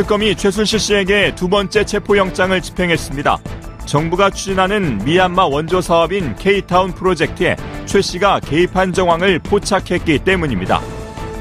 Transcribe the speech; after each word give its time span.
특검이 0.00 0.34
최순실 0.34 0.78
씨에게 0.78 1.34
두 1.34 1.46
번째 1.46 1.84
체포영장을 1.84 2.58
집행했습니다. 2.62 3.36
정부가 3.84 4.30
추진하는 4.30 4.96
미얀마 5.04 5.44
원조 5.44 5.82
사업인 5.82 6.34
K타운 6.36 6.94
프로젝트에 6.94 7.54
최 7.84 8.00
씨가 8.00 8.40
개입한 8.40 8.94
정황을 8.94 9.40
포착했기 9.40 10.20
때문입니다. 10.20 10.80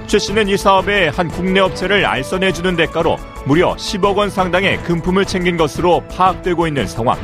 최 0.08 0.20
씨는 0.20 0.50
이 0.50 0.58
사업에 0.58 1.08
한 1.08 1.30
국내 1.30 1.62
업체를 1.62 2.06
알선해주는 2.06 2.76
대가로 2.76 3.16
무려 3.46 3.78
10억 3.78 4.18
원 4.18 4.30
상당의 4.30 4.84
금품을 4.84 5.24
챙긴 5.24 5.56
것으로 5.56 6.04
파악되고 6.10 6.68
있는 6.68 6.86
상황. 6.86 7.18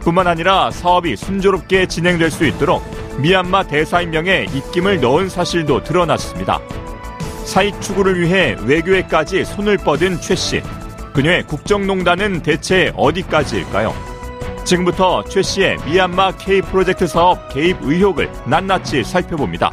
뿐만 0.00 0.26
아니라 0.26 0.70
사업이 0.70 1.14
순조롭게 1.14 1.88
진행될 1.88 2.30
수 2.30 2.46
있도록 2.46 2.82
미얀마 3.18 3.64
대사인 3.64 4.12
명에 4.12 4.46
입김을 4.54 5.02
넣은 5.02 5.28
사실도 5.28 5.84
드러났습니다. 5.84 6.58
사익 7.50 7.80
추구를 7.80 8.20
위해 8.20 8.54
외교에까지 8.64 9.44
손을 9.44 9.76
뻗은 9.76 10.20
최 10.20 10.36
씨. 10.36 10.62
그녀의 11.12 11.48
국정농단은 11.48 12.42
대체 12.42 12.92
어디까지일까요? 12.96 13.92
지금부터 14.64 15.24
최 15.24 15.42
씨의 15.42 15.78
미얀마 15.84 16.36
K 16.36 16.62
프로젝트 16.62 17.08
사업 17.08 17.48
개입 17.48 17.76
의혹을 17.82 18.30
낱낱이 18.48 19.02
살펴봅니다. 19.02 19.72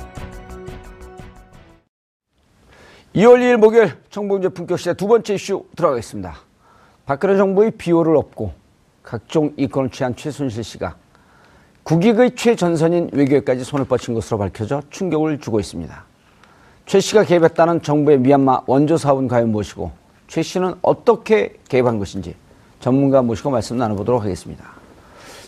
2월 3.14 3.42
2일 3.42 3.58
목요일 3.58 3.92
정봉재 4.09 4.50
품격 4.50 4.80
시대 4.80 4.95
두 4.95 5.05
번째 5.05 5.36
이슈 5.36 5.64
들어가겠습니다. 5.75 6.36
박근혜 7.05 7.38
정부의 7.38 7.70
비호를 7.78 8.16
업고 8.17 8.53
각종 9.03 9.53
이권을 9.55 9.92
취한 9.92 10.16
최순실 10.16 10.64
씨가 10.64 10.95
국익의 11.83 12.31
최전선인 12.36 13.11
외교에까지 13.14 13.64
손을 13.64 13.86
뻗친 13.86 14.16
것으로 14.16 14.39
밝혀져 14.39 14.81
충격을 14.89 15.39
주고 15.39 15.59
있습니다. 15.59 16.07
최 16.88 17.00
씨가 17.02 17.24
개입했다는 17.26 17.82
정부의 17.82 18.18
미얀마 18.20 18.62
원조 18.66 18.98
사업은 18.98 19.28
과연 19.28 19.52
무엇이고 19.52 19.92
최 20.28 20.42
씨는 20.42 20.76
어떻게 20.82 21.54
개입한 21.68 22.00
것인지 22.00 22.34
전문가 22.80 23.22
모시고 23.22 23.50
말씀 23.52 23.78
나눠보도록 23.78 24.24
하겠습니다. 24.24 24.64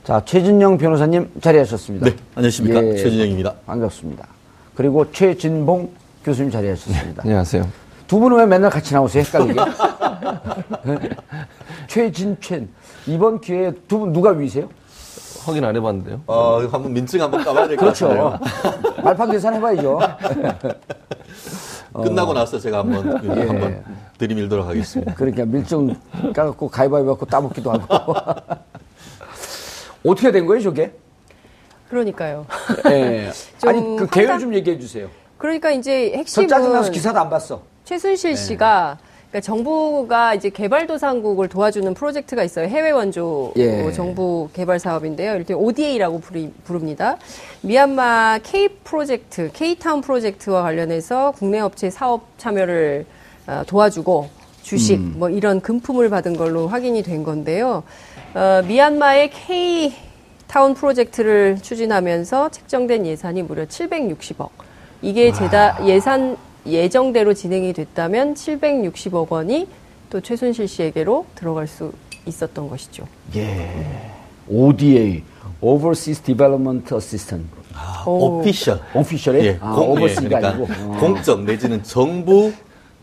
자, 0.03 0.21
최진영 0.25 0.77
변호사님 0.77 1.29
자리하셨습니다. 1.41 2.07
네, 2.09 2.15
안녕하십니까. 2.35 2.83
예, 2.83 2.95
최진영입니다. 2.97 3.53
반갑습니다. 3.65 4.27
그리고 4.75 5.09
최진봉 5.11 5.91
교수님 6.25 6.51
자리하셨습니다. 6.51 7.21
네, 7.23 7.29
안녕하세요. 7.29 7.67
두 8.07 8.19
분은 8.19 8.37
왜 8.37 8.45
맨날 8.45 8.69
같이 8.69 8.93
나오세요? 8.93 9.23
헷갈리게. 9.23 9.59
최진첸. 11.87 12.67
이번 13.07 13.39
기회에 13.39 13.71
두 13.87 13.99
분 13.99 14.11
누가 14.13 14.31
위세요? 14.31 14.67
확인 15.45 15.63
안 15.63 15.75
해봤는데요. 15.75 16.21
어, 16.27 16.59
한번 16.71 16.93
민증 16.93 17.21
한번 17.21 17.43
까봐야 17.43 17.67
될것 17.67 17.93
그렇죠. 17.97 18.39
말판 19.03 19.31
계산 19.31 19.53
해봐야죠. 19.55 19.99
끝나고 21.93 22.33
나서 22.33 22.59
제가 22.59 22.79
한번 22.79 23.19
예. 23.23 23.47
한번 23.47 23.83
들이밀도록 24.17 24.67
하겠습니다. 24.67 25.13
그러니까 25.15 25.45
밀증 25.45 25.95
까갖고 26.35 26.69
가위바위보 26.69 27.11
갖고 27.11 27.25
따먹기도 27.25 27.71
하고. 27.71 28.15
어떻게 30.05 30.31
된 30.31 30.45
거예요, 30.45 30.61
저게? 30.61 30.93
그러니까요. 31.89 32.45
예. 32.89 33.31
아니, 33.65 33.97
그 33.97 34.07
계획 34.07 34.39
좀 34.39 34.53
얘기해 34.53 34.79
주세요. 34.79 35.09
그러니까 35.37 35.71
이제 35.71 36.11
핵심은 36.15 36.47
짜증나서 36.47 36.91
기사도 36.91 37.19
안 37.19 37.29
봤어. 37.29 37.63
최순실 37.85 38.31
네. 38.31 38.35
씨가 38.35 38.97
그러니까 39.29 39.41
정부가 39.41 40.33
이제 40.33 40.49
개발도상국을 40.49 41.49
도와주는 41.49 41.93
프로젝트가 41.93 42.43
있어요. 42.43 42.67
해외 42.67 42.89
원조 42.89 43.53
예. 43.57 43.91
정부 43.91 44.49
개발 44.53 44.79
사업인데요. 44.79 45.35
이렇게 45.35 45.53
ODA라고 45.53 46.19
부릅니다. 46.63 47.17
미얀마 47.61 48.39
K 48.41 48.69
프로젝트, 48.83 49.51
K타운 49.53 50.01
프로젝트와 50.01 50.63
관련해서 50.63 51.33
국내 51.37 51.59
업체 51.59 51.91
사업 51.91 52.27
참여를 52.39 53.05
어, 53.45 53.63
도와주고 53.67 54.29
주식 54.63 54.95
음. 54.99 55.15
뭐 55.17 55.29
이런 55.29 55.61
금품을 55.61 56.09
받은 56.09 56.35
걸로 56.35 56.67
확인이 56.67 57.03
된 57.03 57.23
건데요. 57.23 57.83
어, 58.33 58.63
미얀마의 58.67 59.29
K 59.29 59.93
타운 60.47 60.73
프로젝트를 60.73 61.59
추진하면서 61.61 62.49
책정된 62.49 63.05
예산이 63.05 63.43
무려 63.43 63.65
760억. 63.65 64.49
이게 65.03 65.31
제다 65.31 65.85
예산 65.85 66.35
예정대로 66.65 67.33
진행이 67.33 67.73
됐다면 67.73 68.33
760억 68.35 69.29
원이 69.29 69.67
또 70.09 70.21
최순실 70.21 70.67
씨에게로 70.67 71.25
들어갈 71.35 71.67
수 71.67 71.91
있었던 72.25 72.69
것이죠. 72.69 73.07
예. 73.35 74.11
ODA, 74.47 75.23
Overseas 75.61 76.21
Development 76.21 76.93
Assistant. 76.93 77.47
아, 77.73 78.03
오피셜. 78.05 78.79
오피셜에? 78.93 79.45
예, 79.45 79.57
아, 79.61 79.71
공, 79.73 79.91
오버시가 79.91 80.23
예, 80.23 80.27
그러니까 80.27 80.49
아니고. 80.49 80.67
어. 80.91 80.97
공적 80.99 81.43
내지는 81.43 81.81
정부 81.83 82.51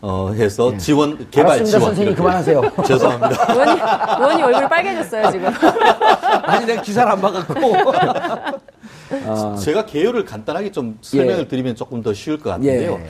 어, 0.01 0.31
해서 0.35 0.71
예. 0.73 0.77
지원, 0.77 1.17
개발 1.31 1.53
알았습니다, 1.53 1.79
지원. 1.79 1.81
선생님 1.95 2.15
그만하세요. 2.15 2.61
죄송합니다. 2.85 3.53
의원님, 3.53 3.83
의원님 4.19 4.45
얼굴이 4.45 4.69
빨개졌어요, 4.69 5.31
지금. 5.31 5.47
아니, 6.43 6.65
내가 6.65 6.81
기사를 6.81 7.11
안 7.11 7.19
봐갖고. 7.19 7.53
아. 9.25 9.55
제가 9.55 9.85
개요를 9.85 10.25
간단하게 10.25 10.71
좀 10.71 10.99
설명을 11.01 11.39
예. 11.43 11.47
드리면 11.47 11.75
조금 11.75 12.03
더 12.03 12.13
쉬울 12.13 12.37
것 12.37 12.51
같은데요. 12.51 12.99
예. 13.01 13.07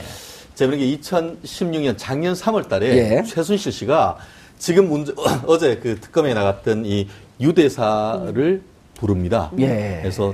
제가 0.57 0.71
그게 0.71 0.97
2016년 0.97 1.93
작년 1.97 2.33
3월 2.33 2.67
달에 2.67 2.87
예. 2.97 3.23
최순실 3.23 3.71
씨가 3.71 4.17
지금 4.57 4.89
문제, 4.89 5.13
어제 5.45 5.77
그 5.77 5.99
특검에 5.99 6.33
나갔던 6.33 6.83
이 6.83 7.07
유대사를 7.39 8.63
부릅니다. 8.95 9.51
예. 9.59 9.99
그래서 10.01 10.33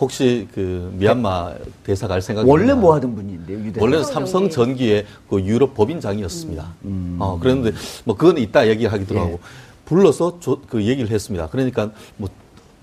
혹시 0.00 0.48
그 0.52 0.92
미얀마 0.98 1.54
대사 1.84 2.08
갈 2.08 2.20
생각이 2.20 2.50
원래? 2.50 2.74
뭐 2.74 2.96
하던 2.96 3.14
분인데요, 3.14 3.58
유대사? 3.60 3.80
원래는 3.80 4.04
삼성 4.04 4.50
전기의 4.50 5.06
그 5.30 5.40
유럽 5.42 5.74
법인장이었습니다. 5.74 6.74
음. 6.86 7.16
어, 7.20 7.38
그랬는데 7.38 7.78
뭐 8.02 8.16
그건 8.16 8.38
이따 8.38 8.66
얘기하기도 8.66 9.14
예. 9.14 9.18
하고 9.20 9.38
불러서 9.84 10.40
조, 10.40 10.62
그 10.62 10.82
얘기를 10.82 11.08
했습니다. 11.12 11.46
그러니까 11.46 11.92
뭐 12.16 12.28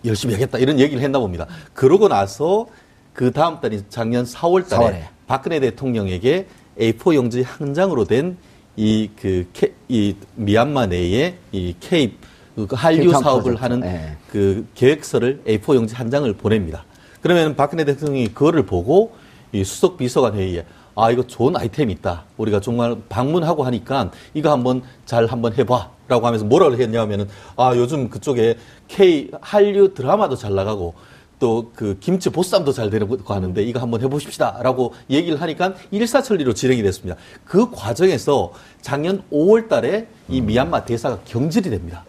열심히 0.05 0.35
하겠다 0.35 0.57
이런 0.57 0.79
얘기를 0.79 1.03
했나 1.03 1.19
봅니다. 1.19 1.47
그러고 1.73 2.07
나서 2.07 2.67
그 3.11 3.33
다음 3.33 3.59
달인 3.59 3.83
작년 3.89 4.23
4월 4.23 4.69
달에 4.69 4.85
4월에. 4.85 5.21
박근혜 5.27 5.59
대통령에게 5.59 6.47
A4 6.79 7.15
용지 7.15 7.41
한 7.43 7.73
장으로 7.73 8.05
된 8.05 8.37
이 8.77 9.09
그 9.19 9.45
이 9.89 10.15
미얀마 10.35 10.85
내에 10.87 11.35
이 11.51 11.75
케입 11.81 12.17
그 12.55 12.67
한류 12.71 13.11
사업을 13.11 13.55
프로젝트. 13.55 13.61
하는 13.61 13.79
네. 13.81 14.17
그 14.31 14.65
계획서를 14.75 15.41
A4 15.45 15.75
용지 15.75 15.93
한 15.95 16.09
장을 16.09 16.31
보냅니다. 16.33 16.85
그러면 17.21 17.55
박근혜 17.55 17.83
대통령이 17.83 18.29
그거를 18.29 18.65
보고 18.65 19.13
이 19.51 19.63
수석 19.65 19.97
비서관 19.97 20.35
회의에 20.35 20.65
아 20.95 21.11
이거 21.11 21.23
좋은 21.27 21.55
아이템이 21.57 21.91
있다. 21.93 22.23
우리가 22.37 22.61
정말 22.61 22.95
방문하고 23.09 23.63
하니까 23.63 24.11
이거 24.33 24.51
한번 24.51 24.81
잘 25.05 25.25
한번 25.27 25.53
해봐라고 25.53 26.25
하면서 26.25 26.45
뭐라고 26.45 26.75
했냐면은 26.75 27.27
아 27.57 27.73
요즘 27.75 28.09
그쪽에 28.09 28.55
K 28.87 29.31
한류 29.41 29.93
드라마도 29.93 30.35
잘 30.37 30.55
나가고 30.55 30.93
또 31.41 31.71
그 31.75 31.97
김치 31.99 32.29
보쌈도 32.29 32.71
잘 32.71 32.91
되고 32.91 33.17
하는데 33.25 33.63
이거 33.63 33.79
한번 33.79 33.99
해보십시다라고 34.01 34.93
얘기를 35.09 35.41
하니까 35.41 35.73
일사천리로 35.89 36.53
진행이 36.53 36.83
됐습니다. 36.83 37.19
그 37.43 37.71
과정에서 37.71 38.53
작년 38.81 39.23
5월 39.31 39.67
달에 39.67 40.07
이 40.29 40.39
미얀마 40.41 40.85
대사가 40.85 41.19
경질이 41.25 41.71
됩니다. 41.71 42.05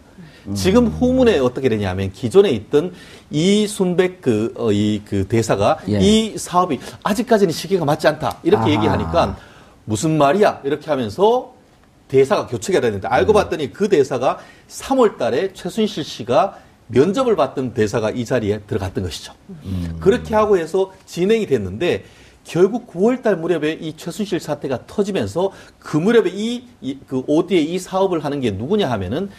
지금 0.53 0.87
후문에 0.87 1.39
어떻게 1.39 1.69
되냐면 1.69 2.11
기존에 2.11 2.51
있던 2.51 2.93
이 3.31 3.65
순백 3.65 4.21
그, 4.21 4.53
어, 4.57 4.71
이, 4.71 5.01
그 5.05 5.25
대사가 5.27 5.79
예. 5.87 5.99
이 5.99 6.37
사업이 6.37 6.79
아직까지는 7.01 7.51
시기가 7.51 7.85
맞지 7.85 8.07
않다. 8.09 8.39
이렇게 8.43 8.63
아하. 8.63 8.71
얘기하니까 8.71 9.37
무슨 9.85 10.17
말이야? 10.17 10.61
이렇게 10.65 10.89
하면서 10.91 11.53
대사가 12.09 12.45
교체가 12.45 12.81
되는데 12.81 13.07
알고 13.07 13.31
음. 13.31 13.33
봤더니 13.33 13.71
그 13.71 13.87
대사가 13.89 14.37
3월 14.67 15.17
달에 15.17 15.53
최순실 15.53 16.03
씨가 16.03 16.59
면접을 16.93 17.35
받던 17.35 17.73
대사가 17.73 18.09
이 18.11 18.25
자리에 18.25 18.61
들어갔던 18.67 19.03
것이죠. 19.03 19.33
음. 19.65 19.97
그렇게 19.99 20.35
하고 20.35 20.57
해서 20.57 20.91
진행이 21.05 21.47
됐는데 21.47 22.05
결국 22.43 22.87
9월달 22.87 23.35
무렵에 23.35 23.73
이 23.73 23.95
최순실 23.95 24.39
사태가 24.39 24.85
터지면서 24.85 25.51
그 25.79 25.97
무렵에 25.97 26.29
이, 26.33 26.65
이, 26.81 26.97
그 27.07 27.23
OD에 27.27 27.59
이 27.59 27.79
사업을 27.79 28.23
하는 28.23 28.41
게 28.41 28.51
누구냐 28.51 28.89
하면은 28.91 29.29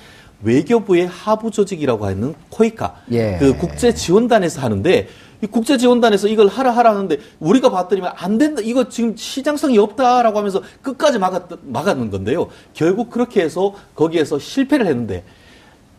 외교부의 0.43 1.06
하부 1.06 1.51
조직이라고 1.51 2.06
하는 2.06 2.35
코이카 2.51 3.03
예. 3.12 3.37
그 3.39 3.57
국제 3.57 3.95
지원단에서 3.95 4.61
하는데 4.61 5.09
이 5.43 5.47
국제 5.47 5.77
지원단에서 5.77 6.29
이걸 6.29 6.49
하라 6.49 6.71
하라 6.71 6.91
하는데 6.91 7.19
우리가 7.41 7.71
봤더니만 7.71 8.12
안 8.17 8.39
된다. 8.39 8.62
이거 8.65 8.89
지금 8.89 9.17
시장성이 9.17 9.79
없다라고 9.79 10.39
하면서 10.39 10.62
끝까지 10.83 11.19
막았, 11.19 11.43
막았는 11.62 12.11
건데요. 12.11 12.49
결국 12.73 13.11
그렇게 13.11 13.43
해서 13.43 13.75
거기에서 13.95 14.39
실패를 14.39 14.87
했는데 14.87 15.25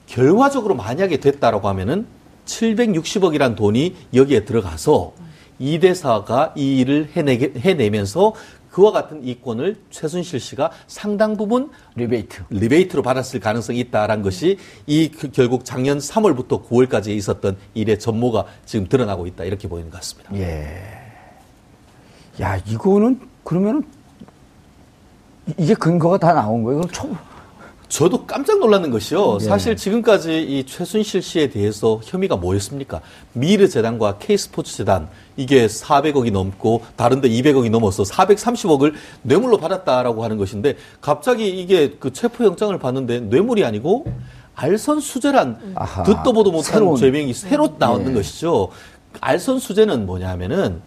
결과적으로 0.07 0.75
만약에 0.75 1.17
됐다라고 1.17 1.67
하면은 1.69 2.05
760억이란 2.45 3.55
돈이 3.55 3.95
여기에 4.13 4.45
들어가서 4.45 5.13
이 5.57 5.79
대사가 5.79 6.53
이 6.55 6.79
일을 6.79 7.09
해내게, 7.15 7.53
해내면서 7.59 8.33
그와 8.75 8.91
같은 8.91 9.25
이권을 9.25 9.77
최순실 9.89 10.41
씨가 10.41 10.69
상당 10.85 11.37
부분 11.37 11.69
리베이트. 11.95 12.43
리베이트로 12.49 13.03
받았을 13.03 13.39
가능성이 13.39 13.79
있다라는 13.79 14.21
것이 14.21 14.57
이그 14.85 15.31
결국 15.31 15.63
작년 15.63 15.97
3월부터 15.97 16.67
9월까지 16.67 17.07
있었던 17.11 17.55
일의 17.73 17.97
전모가 17.97 18.45
지금 18.65 18.89
드러나고 18.89 19.27
있다 19.27 19.45
이렇게 19.45 19.69
보이는 19.69 19.89
것 19.89 19.95
같습니다. 20.01 20.35
예. 20.35 21.05
야, 22.41 22.57
이거는 22.67 23.21
그러면은 23.45 23.85
이게 25.57 25.73
근거가 25.73 26.17
다 26.17 26.33
나온 26.33 26.63
거예요. 26.63 26.81
그럼 26.81 26.91
초, 26.91 27.17
저도 27.87 28.25
깜짝 28.25 28.59
놀라는 28.59 28.89
것이요. 28.91 29.37
예. 29.41 29.43
사실 29.45 29.75
지금까지 29.75 30.41
이 30.41 30.65
최순실 30.65 31.21
씨에 31.21 31.49
대해서 31.49 31.99
혐의가 32.03 32.35
뭐였습니까? 32.35 33.01
미르 33.33 33.67
재단과 33.69 34.17
K스포츠 34.17 34.75
재단 34.77 35.07
이게 35.37 35.67
400억이 35.67 36.31
넘고 36.31 36.81
다른데 36.95 37.29
200억이 37.29 37.69
넘어서 37.69 38.03
430억을 38.03 38.93
뇌물로 39.21 39.57
받았다라고 39.57 40.23
하는 40.23 40.37
것인데 40.37 40.77
갑자기 41.01 41.47
이게 41.61 41.95
그 41.99 42.11
체포 42.11 42.43
영장을 42.45 42.77
봤는데 42.77 43.21
뇌물이 43.21 43.63
아니고 43.63 44.05
알선 44.55 44.99
수재란 45.01 45.73
아하. 45.75 46.03
듣도 46.03 46.33
보도 46.33 46.51
못한 46.51 46.73
새로운. 46.73 46.95
죄명이 46.97 47.33
새로 47.33 47.75
나오는 47.77 48.09
예. 48.09 48.13
것이죠. 48.13 48.69
알선 49.21 49.59
수재는 49.59 50.05
뭐냐면은 50.05 50.81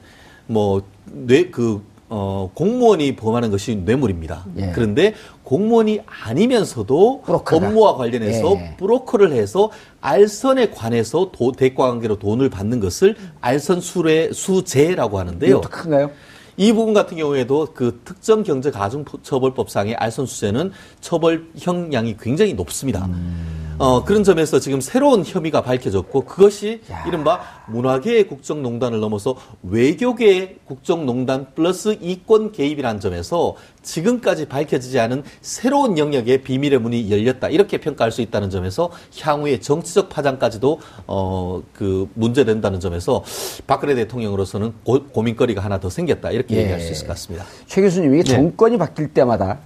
뭐 0.47 0.83
뇌그 1.05 1.83
어, 2.11 2.51
공무원이 2.55 3.17
범하는 3.17 3.51
것이 3.51 3.77
뇌물입니다. 3.77 4.47
예. 4.57 4.73
그런데 4.75 5.15
공무원이 5.45 6.01
아니면서도 6.07 7.23
브로커가. 7.23 7.67
업무와 7.69 7.97
관련해서 7.97 8.53
예. 8.57 8.77
브로커를 8.79 9.33
해서 9.33 9.71
알선에 10.01 10.71
관해서 10.71 11.31
도, 11.33 11.53
대가 11.53 11.89
관계로 11.89 12.19
돈을 12.19 12.49
받는 12.49 12.81
것을 12.81 13.17
알선 13.41 13.81
수뢰 13.81 14.33
수재라고 14.33 15.19
하는데요. 15.19 15.61
큰가요? 15.61 16.11
이 16.57 16.73
부분 16.73 16.93
같은 16.93 17.17
경우에도 17.17 17.69
그 17.73 18.01
특정 18.05 18.43
경제 18.43 18.71
가중 18.71 19.05
처벌법상의 19.23 19.95
알선 19.95 20.27
수재는 20.27 20.73
처벌 21.01 21.47
형량이 21.57 22.17
굉장히 22.21 22.55
높습니다. 22.55 23.07
음. 23.07 23.68
어, 23.79 24.05
그런 24.05 24.25
점에서 24.25 24.59
지금 24.59 24.81
새로운 24.81 25.25
혐의가 25.25 25.63
밝혀졌고 25.63 26.23
그것이 26.25 26.81
야. 26.91 27.05
이른바 27.07 27.41
문화계의 27.69 28.27
국정농단을 28.27 28.99
넘어서 28.99 29.37
외교계의 29.63 30.57
국정농단 30.65 31.55
플러스 31.55 31.97
이권 32.01 32.51
개입이라는 32.51 33.01
점에서 33.01 33.55
지금까지 33.83 34.47
밝혀지지 34.47 34.99
않은 34.99 35.23
새로운 35.41 35.97
영역의 35.97 36.43
비밀의 36.43 36.81
문이 36.81 37.11
열렸다 37.11 37.51
이렇게 37.51 37.79
평가할 37.79 38.11
수 38.11 38.21
있다는 38.21 38.51
점에서 38.51 38.91
향후의 39.21 39.61
정치적 39.61 40.09
파장까지도 40.09 40.81
어, 41.07 41.63
그 41.73 42.09
문제된다는 42.15 42.81
점에서 42.81 43.23
박근혜 43.69 43.95
대통령으로서는 43.95 44.73
고, 44.83 45.05
고민거리가 45.05 45.63
하나 45.63 45.79
더 45.79 45.89
생겼다 45.89 46.33
이렇게 46.33 46.57
예. 46.57 46.63
얘기할 46.63 46.81
수 46.81 46.91
있을 46.91 47.07
것 47.07 47.13
같습니다. 47.13 47.47
최 47.67 47.81
교수님, 47.81 48.15
이게 48.15 48.25
예. 48.27 48.35
정권이 48.37 48.77
바뀔 48.77 49.15
때마다 49.15 49.59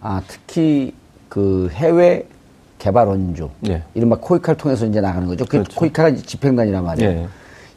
아, 0.00 0.22
특히 0.26 0.94
그 1.28 1.68
해외 1.72 2.26
개발 2.78 3.06
원조, 3.08 3.50
예. 3.68 3.82
이른바 3.94 4.16
코이카를 4.16 4.56
통해서 4.56 4.86
이제 4.86 5.00
나가는 5.00 5.26
거죠. 5.26 5.44
그 5.44 5.50
그렇죠. 5.50 5.78
코이카가 5.78 6.14
집행단이란 6.14 6.84
말이에요. 6.84 7.10
예. 7.10 7.26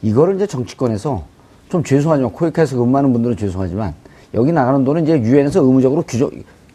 이거를 0.01 0.35
이제 0.35 0.47
정치권에서 0.47 1.23
좀 1.69 1.83
죄송하지만 1.83 2.31
코이카에서 2.31 2.77
근무하는 2.77 3.11
분들은 3.13 3.37
죄송하지만 3.37 3.93
여기 4.33 4.51
나가는 4.51 4.83
돈은 4.83 5.03
이제 5.03 5.19
유엔에서 5.19 5.61
의무적으로 5.61 6.03
규정 6.03 6.29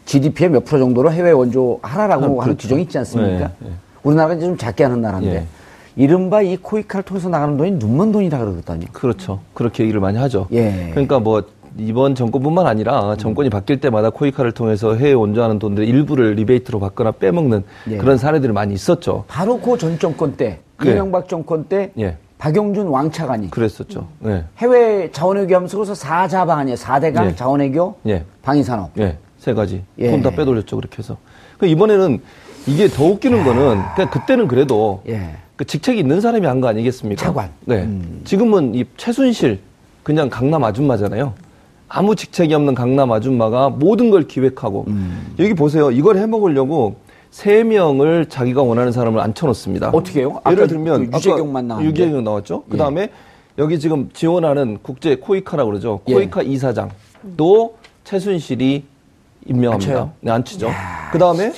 GDP의 0.05 0.51
몇 0.51 0.65
프로 0.65 0.79
정도로 0.79 1.11
해외 1.11 1.31
원조 1.31 1.79
하라라고 1.81 2.23
아, 2.23 2.27
하는 2.27 2.39
그렇죠. 2.39 2.57
규정이 2.57 2.83
있지 2.83 2.97
않습니까? 2.97 3.51
예, 3.63 3.67
예. 3.67 3.71
우리나라가 4.03 4.35
이제 4.35 4.45
좀 4.45 4.57
작게 4.57 4.83
하는 4.83 5.01
나라인데 5.01 5.35
예. 5.35 5.45
이른바 5.97 6.41
이 6.41 6.57
코이카를 6.57 7.03
통해서 7.03 7.27
나가는 7.27 7.57
돈이 7.57 7.71
눈먼 7.71 8.11
돈이다 8.11 8.37
그러거든요. 8.37 8.85
그렇죠. 8.93 9.39
그렇게 9.53 9.83
얘기를 9.83 9.99
많이 9.99 10.17
하죠. 10.17 10.47
예. 10.51 10.89
그러니까 10.91 11.19
뭐 11.19 11.43
이번 11.79 12.15
정권뿐만 12.15 12.65
아니라 12.67 13.15
정권이 13.17 13.49
바뀔 13.49 13.79
때마다 13.79 14.09
코이카를 14.09 14.51
통해서 14.51 14.95
해외 14.95 15.13
원조하는 15.13 15.59
돈들의 15.59 15.87
일부를 15.87 16.33
리베이트로 16.33 16.79
받거나 16.79 17.11
빼먹는 17.11 17.63
예. 17.91 17.97
그런 17.97 18.17
사례들이 18.17 18.51
많이 18.53 18.73
있었죠. 18.73 19.25
바로 19.27 19.59
그 19.59 19.77
전 19.77 19.99
정권 19.99 20.35
때 20.35 20.59
예. 20.85 20.91
이명박 20.91 21.27
정권 21.29 21.65
때 21.65 21.91
예. 21.99 22.17
박용준 22.39 22.87
왕차관이 22.87 23.51
그랬었죠. 23.51 24.07
예. 24.25 24.43
해외 24.57 25.11
자원외교 25.11 25.55
하면서 25.55 25.77
그래서 25.77 25.93
4자방 25.93 26.49
아니에요. 26.51 26.75
4대강 26.77 27.25
예. 27.27 27.35
자원외교 27.35 27.95
예. 28.07 28.23
방위산업. 28.41 28.91
예. 28.99 29.17
세 29.37 29.53
가지. 29.53 29.83
예. 29.99 30.11
돈다 30.11 30.31
빼돌렸죠. 30.31 30.75
그렇게 30.75 30.97
해서. 30.99 31.17
그 31.57 31.65
이번에는 31.67 32.19
이게 32.67 32.87
더 32.87 33.03
웃기는 33.05 33.43
거는 33.43 33.81
그냥 33.95 34.09
그때는 34.11 34.47
그래도 34.47 35.01
예. 35.07 35.35
그 35.55 35.65
직책이 35.65 35.99
있는 35.99 36.21
사람이 36.21 36.45
한 36.45 36.59
거 36.61 36.67
아니겠습니까? 36.67 37.23
차관. 37.23 37.49
네. 37.65 37.83
음. 37.83 38.21
지금은 38.25 38.75
이 38.75 38.85
최순실 38.97 39.59
그냥 40.03 40.29
강남 40.29 40.63
아줌마잖아요. 40.63 41.33
아무 41.89 42.15
직책이 42.15 42.53
없는 42.53 42.75
강남 42.75 43.11
아줌마가 43.11 43.69
모든 43.69 44.09
걸 44.09 44.27
기획하고 44.27 44.85
음. 44.87 45.35
여기 45.39 45.53
보세요. 45.53 45.91
이걸 45.91 46.17
해먹으려고 46.17 46.95
세 47.31 47.63
명을 47.63 48.27
자기가 48.27 48.61
원하는 48.61 48.91
사람을 48.91 49.19
앉혀놓습니다. 49.19 49.89
어떻게 49.93 50.21
해요? 50.21 50.37
아까 50.37 50.51
예를 50.51 50.67
들면 50.67 51.11
그 51.11 51.17
유재경만 51.17 51.67
나왔는데. 51.67 52.01
유재경 52.01 52.23
나왔죠. 52.23 52.63
예. 52.67 52.71
그 52.71 52.77
다음에 52.77 53.09
여기 53.57 53.79
지금 53.79 54.09
지원하는 54.13 54.79
국제 54.81 55.15
코이카라고 55.15 55.69
그러죠. 55.69 56.01
예. 56.07 56.13
코이카 56.13 56.41
이사장도 56.41 57.75
최순실이 58.03 58.83
임명합니다. 59.45 59.91
앉혀요? 59.91 60.11
네, 60.21 60.31
앉히죠. 60.31 60.67
야, 60.67 61.09
그 61.11 61.19
다음에 61.19 61.53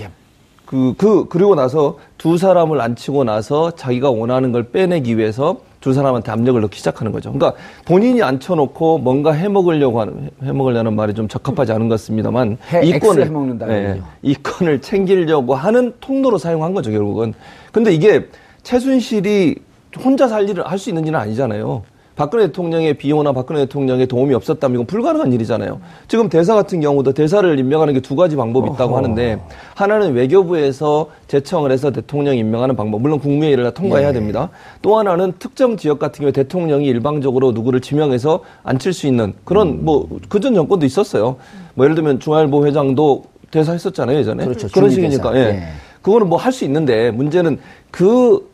그, 0.66 0.94
그, 0.98 1.28
그리고 1.28 1.56
나서 1.56 1.98
두 2.18 2.38
사람을 2.38 2.80
앉히고 2.80 3.24
나서 3.24 3.72
자기가 3.72 4.12
원하는 4.12 4.52
걸 4.52 4.70
빼내기 4.70 5.18
위해서 5.18 5.58
두 5.82 5.94
사람한테 5.94 6.32
압력을 6.32 6.60
넣기 6.62 6.78
시작하는 6.78 7.12
거죠. 7.12 7.32
그러니까 7.32 7.60
본인이 7.86 8.22
앉혀놓고 8.22 8.98
뭔가 8.98 9.32
해먹으려고 9.32 10.02
하는, 10.02 10.30
해먹으려는 10.44 10.94
말이 10.96 11.14
좀 11.14 11.28
적합하지 11.28 11.72
않은 11.72 11.88
것 11.88 11.94
같습니다만. 11.96 12.58
해- 12.72 12.82
이 12.86 12.90
X를 12.94 13.00
건을, 13.00 13.26
해먹는다는 13.28 13.76
예, 13.84 13.88
거죠. 13.94 14.04
이 14.22 14.34
건을 14.36 14.82
챙기려고 14.82 15.56
하는 15.56 15.94
통로로 16.02 16.38
사용한 16.38 16.74
거죠, 16.74 16.92
결국은. 16.92 17.34
근데 17.72 17.94
이게 17.94 18.28
최순실이 18.64 19.56
혼자 20.04 20.28
살 20.28 20.48
일을 20.50 20.68
할 20.68 20.78
수 20.78 20.90
있는 20.90 21.08
일은 21.08 21.18
아니잖아요. 21.20 21.84
박근혜 22.20 22.48
대통령의 22.48 22.96
비호나 22.96 23.32
박근혜 23.32 23.62
대통령의 23.62 24.06
도움이 24.06 24.34
없었다면 24.34 24.76
이건 24.76 24.88
불가능한 24.88 25.32
일이잖아요. 25.32 25.80
지금 26.10 26.28
대사 26.28 26.54
같은 26.54 26.82
경우도 26.82 27.14
대사를 27.14 27.58
임명하는 27.58 27.94
게 27.94 28.02
두 28.02 28.18
가지 28.18 28.36
방법이 28.36 28.72
있다고 28.74 28.98
하는데 28.98 29.40
하나는 29.76 30.12
외교부에서 30.14 31.12
제청을 31.28 31.72
해서 31.72 31.92
대통령 31.92 32.36
임명하는 32.36 32.76
방법. 32.76 33.02
물론 33.02 33.20
국무회의를 33.20 33.64
다 33.64 33.70
통과해야 33.72 34.10
예. 34.10 34.14
됩니다. 34.14 34.50
또 34.82 34.98
하나는 34.98 35.32
특정 35.40 35.78
지역 35.78 36.00
같은 36.00 36.20
경우에 36.24 36.34
대통령이 36.34 36.88
일방적으로 36.88 37.54
누구를 37.54 37.80
지명해서 37.80 38.42
앉힐 38.64 38.92
수 38.92 39.08
있는 39.08 39.34
그런 39.46 39.86
뭐 39.86 40.10
그 40.28 40.42
전 40.42 40.54
정권도 40.54 40.86
있었어요. 40.86 41.38
뭐 41.76 41.86
예를 41.86 41.96
들면 41.96 42.20
중앙일보 42.20 42.66
회장도 42.66 43.24
대사 43.50 43.72
했었잖아요 43.72 44.18
예전에. 44.18 44.44
그렇죠. 44.44 44.68
런 44.78 44.90
주미 44.90 45.04
식이니까. 45.10 45.32
대사. 45.32 45.50
예. 45.52 45.56
예. 45.56 45.64
그거는 46.02 46.28
뭐 46.28 46.38
할 46.38 46.52
수 46.52 46.66
있는데 46.66 47.12
문제는 47.12 47.60
그 47.92 48.49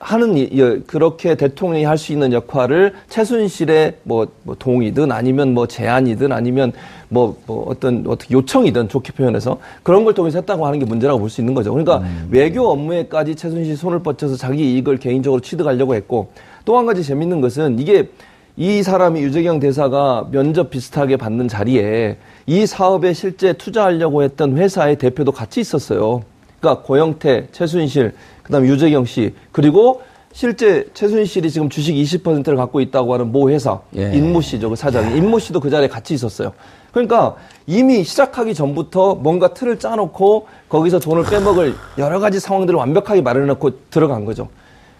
하는 0.00 0.84
그렇게 0.86 1.34
대통령이 1.34 1.84
할 1.84 1.98
수 1.98 2.12
있는 2.12 2.32
역할을 2.32 2.94
최순실의 3.10 3.98
뭐, 4.04 4.26
뭐 4.44 4.56
동의든 4.58 5.12
아니면 5.12 5.52
뭐 5.52 5.66
제안이든 5.66 6.32
아니면 6.32 6.72
뭐, 7.10 7.36
뭐 7.46 7.66
어떤 7.68 8.04
어떻게 8.06 8.34
요청이든 8.34 8.88
좋게 8.88 9.12
표현해서 9.12 9.58
그런 9.82 10.04
걸 10.04 10.14
통해서 10.14 10.38
했다고 10.38 10.66
하는 10.66 10.78
게 10.78 10.86
문제라고 10.86 11.18
볼 11.20 11.28
수 11.28 11.40
있는 11.42 11.52
거죠. 11.54 11.72
그러니까 11.72 12.02
외교 12.30 12.66
업무에까지 12.70 13.34
최순실 13.36 13.76
손을 13.76 14.02
뻗쳐서 14.02 14.36
자기 14.36 14.72
이익을 14.74 14.96
개인적으로 14.96 15.40
취득하려고 15.42 15.94
했고 15.94 16.32
또 16.64 16.78
한 16.78 16.86
가지 16.86 17.04
재밌는 17.04 17.40
것은 17.42 17.78
이게 17.78 18.08
이 18.56 18.82
사람이 18.82 19.20
유재경 19.20 19.60
대사가 19.60 20.26
면접 20.30 20.70
비슷하게 20.70 21.16
받는 21.18 21.48
자리에 21.48 22.16
이 22.46 22.66
사업에 22.66 23.12
실제 23.12 23.52
투자하려고 23.52 24.22
했던 24.22 24.56
회사의 24.56 24.96
대표도 24.96 25.32
같이 25.32 25.60
있었어요. 25.60 26.22
그러니까 26.60 26.82
고영태, 26.82 27.48
최순실, 27.52 28.12
그다음 28.50 28.64
에 28.64 28.68
유재경 28.68 29.04
씨 29.04 29.32
그리고 29.52 30.02
실제 30.32 30.86
최순실이 30.92 31.50
지금 31.50 31.68
주식 31.68 31.94
20%를 31.94 32.56
갖고 32.56 32.80
있다고 32.80 33.14
하는 33.14 33.32
모 33.32 33.50
회사 33.50 33.80
예. 33.96 34.12
인모 34.14 34.40
씨죠 34.40 34.70
그 34.70 34.76
사장이 34.76 35.16
인모 35.16 35.38
씨도 35.38 35.60
그 35.60 35.70
자리에 35.70 35.88
같이 35.88 36.14
있었어요. 36.14 36.52
그러니까 36.92 37.36
이미 37.66 38.02
시작하기 38.02 38.54
전부터 38.54 39.14
뭔가 39.16 39.54
틀을 39.54 39.78
짜놓고 39.78 40.48
거기서 40.68 40.98
돈을 40.98 41.24
빼먹을 41.24 41.74
여러 41.98 42.18
가지 42.18 42.40
상황들을 42.40 42.76
완벽하게 42.76 43.22
마련해놓고 43.22 43.88
들어간 43.90 44.24
거죠. 44.24 44.48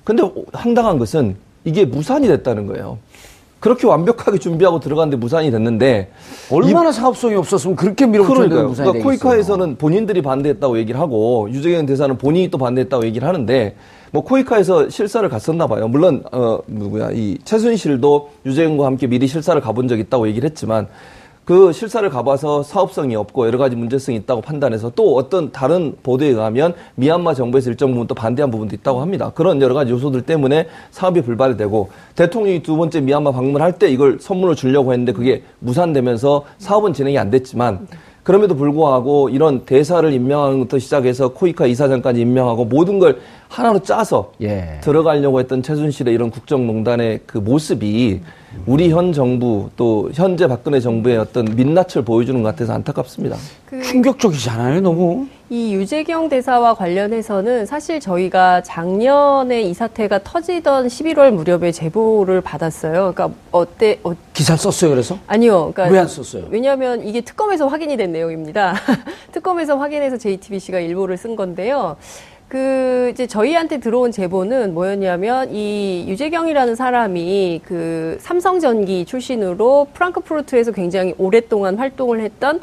근데 0.04 0.22
황당한 0.52 0.98
것은 0.98 1.36
이게 1.64 1.84
무산이 1.84 2.26
됐다는 2.28 2.66
거예요. 2.66 2.98
그렇게 3.60 3.86
완벽하게 3.86 4.38
준비하고 4.38 4.80
들어갔는데 4.80 5.18
무산이 5.18 5.50
됐는데 5.50 6.10
얼마나 6.50 6.88
이, 6.88 6.92
사업성이 6.94 7.34
없었으면 7.34 7.76
그렇게 7.76 8.06
밀어붙였는데 8.06 8.62
무산이 8.62 8.88
그러니까 8.88 9.04
코이카에서는 9.04 9.76
본인들이 9.76 10.22
반대했다고 10.22 10.78
얘기를 10.78 10.98
하고 10.98 11.48
유재경 11.50 11.84
대사는 11.84 12.16
본인이 12.16 12.50
또 12.50 12.56
반대했다고 12.56 13.04
얘기를 13.04 13.28
하는데 13.28 13.76
뭐 14.12 14.24
코이카에서 14.24 14.88
실사를 14.88 15.28
갔었나 15.28 15.66
봐요. 15.66 15.86
물론 15.88 16.24
어 16.32 16.58
누구야? 16.66 17.10
이 17.12 17.38
최순실도 17.44 18.30
유재경과 18.46 18.86
함께 18.86 19.06
미리 19.06 19.26
실사를 19.26 19.60
가본 19.60 19.88
적 19.88 19.98
있다고 20.00 20.26
얘기를 20.26 20.48
했지만 20.48 20.88
그 21.50 21.72
실사를 21.72 22.08
가봐서 22.08 22.62
사업성이 22.62 23.16
없고 23.16 23.44
여러 23.44 23.58
가지 23.58 23.74
문제성이 23.74 24.18
있다고 24.18 24.40
판단해서 24.40 24.92
또 24.94 25.16
어떤 25.16 25.50
다른 25.50 25.96
보도에 26.00 26.28
의하면 26.28 26.74
미얀마 26.94 27.34
정부에서 27.34 27.70
일정 27.70 27.90
부분 27.90 28.06
또 28.06 28.14
반대한 28.14 28.52
부분도 28.52 28.76
있다고 28.76 29.00
합니다. 29.00 29.32
그런 29.34 29.60
여러 29.60 29.74
가지 29.74 29.90
요소들 29.90 30.22
때문에 30.22 30.68
사업이 30.92 31.22
불발이 31.22 31.56
되고 31.56 31.90
대통령이 32.14 32.62
두 32.62 32.76
번째 32.76 33.00
미얀마 33.00 33.32
방문할 33.32 33.80
때 33.80 33.90
이걸 33.90 34.18
선물을 34.20 34.54
주려고 34.54 34.92
했는데 34.92 35.10
그게 35.10 35.42
무산되면서 35.58 36.44
사업은 36.58 36.92
진행이 36.92 37.18
안 37.18 37.30
됐지만 37.30 37.88
그럼에도 38.22 38.54
불구하고 38.54 39.28
이런 39.28 39.64
대사를 39.64 40.12
임명하는 40.12 40.58
것부터 40.60 40.78
시작해서 40.78 41.30
코이카 41.30 41.66
이사장까지 41.66 42.20
임명하고 42.20 42.66
모든 42.66 43.00
걸 43.00 43.18
하나로 43.48 43.80
짜서 43.80 44.30
예. 44.40 44.78
들어가려고 44.84 45.40
했던 45.40 45.64
최순실의 45.64 46.14
이런 46.14 46.30
국정농단의 46.30 47.22
그 47.26 47.38
모습이 47.38 48.20
우리 48.66 48.90
현 48.90 49.12
정부 49.12 49.70
또 49.76 50.10
현재 50.12 50.46
박근혜 50.46 50.80
정부의 50.80 51.18
어떤 51.18 51.44
민낯을 51.44 52.04
보여주는 52.04 52.42
것 52.42 52.48
같아서 52.50 52.72
안타깝습니다. 52.72 53.36
그 53.66 53.80
충격적이잖아요, 53.82 54.80
너무. 54.80 55.26
이 55.48 55.74
유재경 55.74 56.28
대사와 56.28 56.74
관련해서는 56.74 57.66
사실 57.66 57.98
저희가 57.98 58.62
작년에 58.62 59.62
이 59.62 59.74
사태가 59.74 60.20
터지던 60.22 60.86
11월 60.86 61.30
무렵에 61.32 61.72
제보를 61.72 62.40
받았어요. 62.40 63.12
그러니까 63.14 63.30
어때? 63.50 63.98
어... 64.04 64.12
기사 64.32 64.56
썼어요, 64.56 64.90
그래서? 64.90 65.18
아니요. 65.26 65.72
그러니까 65.72 65.92
왜 65.92 65.98
안 65.98 66.06
썼어요? 66.08 66.44
왜냐하면 66.50 67.04
이게 67.06 67.20
특검에서 67.20 67.66
확인이 67.66 67.96
된 67.96 68.12
내용입니다. 68.12 68.74
특검에서 69.32 69.76
확인해서 69.76 70.16
JTBC가 70.18 70.78
일보를 70.80 71.16
쓴 71.16 71.34
건데요. 71.34 71.96
그 72.50 73.10
이제 73.12 73.28
저희한테 73.28 73.78
들어온 73.78 74.10
제보는 74.10 74.74
뭐였냐면 74.74 75.54
이 75.54 76.04
유재경이라는 76.08 76.74
사람이 76.74 77.60
그 77.64 78.18
삼성전기 78.20 79.04
출신으로 79.04 79.86
프랑크푸르트에서 79.94 80.72
굉장히 80.72 81.14
오랫동안 81.16 81.78
활동을 81.78 82.20
했던 82.20 82.58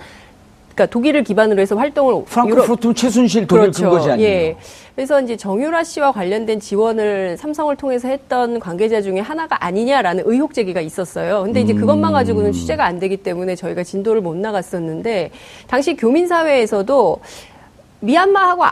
그러니까 0.76 0.88
독일을 0.88 1.24
기반으로 1.24 1.62
해서 1.62 1.78
활동을 1.78 2.26
프랑크푸르트 2.26 2.94
최순실 2.96 3.48
독일 3.48 3.62
그렇죠. 3.62 3.84
근거지 3.84 4.12
아니에요? 4.12 4.30
예. 4.30 4.58
그래서 4.94 5.22
이제 5.22 5.38
정유라 5.38 5.86
씨와 5.86 6.12
관련된 6.12 6.60
지원을 6.60 7.38
삼성을 7.38 7.74
통해서 7.78 8.10
했던 8.10 8.60
관계자 8.60 9.02
중에 9.02 9.22
하나가 9.22 9.64
아니냐라는 9.66 10.26
의혹 10.28 10.54
제기가 10.54 10.82
있었어요. 10.82 11.44
근데 11.44 11.62
이제 11.62 11.74
그것만 11.74 12.12
가지고는 12.12 12.52
취재가 12.52 12.84
안 12.84 13.00
되기 13.00 13.16
때문에 13.16 13.56
저희가 13.56 13.84
진도를 13.84 14.20
못 14.20 14.36
나갔었는데 14.36 15.32
당시 15.66 15.96
교민사회에서도 15.96 17.22
미얀마하고 18.02 18.66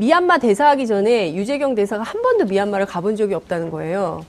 미얀마 0.00 0.38
대사하기 0.38 0.86
전에 0.86 1.34
유재경 1.34 1.74
대사가 1.74 2.02
한 2.02 2.22
번도 2.22 2.46
미얀마를 2.46 2.86
가본 2.86 3.16
적이 3.16 3.34
없다는 3.34 3.70
거예요. 3.70 4.24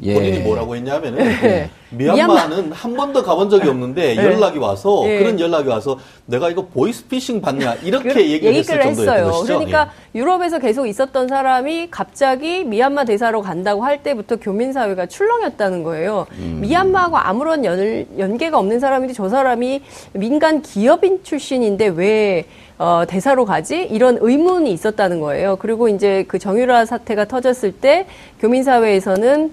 예. 0.00 0.14
본인이 0.14 0.38
뭐라고 0.38 0.74
했냐면은 0.74 1.18
네. 1.42 1.70
미얀마는 1.90 2.72
한 2.72 2.94
번도 2.94 3.22
가본 3.22 3.50
적이 3.50 3.68
없는데 3.68 4.14
네. 4.14 4.24
연락이 4.24 4.56
와서 4.56 5.02
네. 5.04 5.18
그런 5.18 5.38
연락이 5.38 5.68
와서 5.68 5.98
내가 6.24 6.48
이거 6.48 6.64
보이스피싱 6.64 7.42
받냐 7.42 7.74
이렇게 7.82 8.14
그, 8.14 8.20
얘기를 8.22 8.54
했을 8.54 8.80
정도였던 8.80 9.30
것이죠. 9.30 9.58
그러니까 9.58 9.90
예. 10.14 10.18
유럽에서 10.18 10.58
계속 10.58 10.86
있었던 10.86 11.28
사람이 11.28 11.88
갑자기 11.90 12.64
미얀마 12.64 13.04
대사로 13.04 13.42
간다고 13.42 13.84
할 13.84 14.02
때부터 14.02 14.36
교민 14.36 14.72
사회가 14.72 15.06
출렁였다는 15.06 15.82
거예요. 15.82 16.26
음. 16.38 16.60
미얀마하고 16.62 17.18
아무런 17.18 17.66
연, 17.66 18.06
연계가 18.18 18.58
없는 18.58 18.80
사람인데 18.80 19.12
저 19.12 19.28
사람이 19.28 19.82
민간 20.14 20.62
기업인 20.62 21.22
출신인데 21.22 21.88
왜 21.88 22.46
어, 22.82 23.04
대사로 23.06 23.44
가지? 23.44 23.84
이런 23.84 24.18
의문이 24.20 24.72
있었다는 24.72 25.20
거예요. 25.20 25.54
그리고 25.60 25.88
이제 25.88 26.24
그 26.26 26.40
정유라 26.40 26.84
사태가 26.84 27.26
터졌을 27.26 27.70
때 27.70 28.08
교민사회에서는 28.40 29.52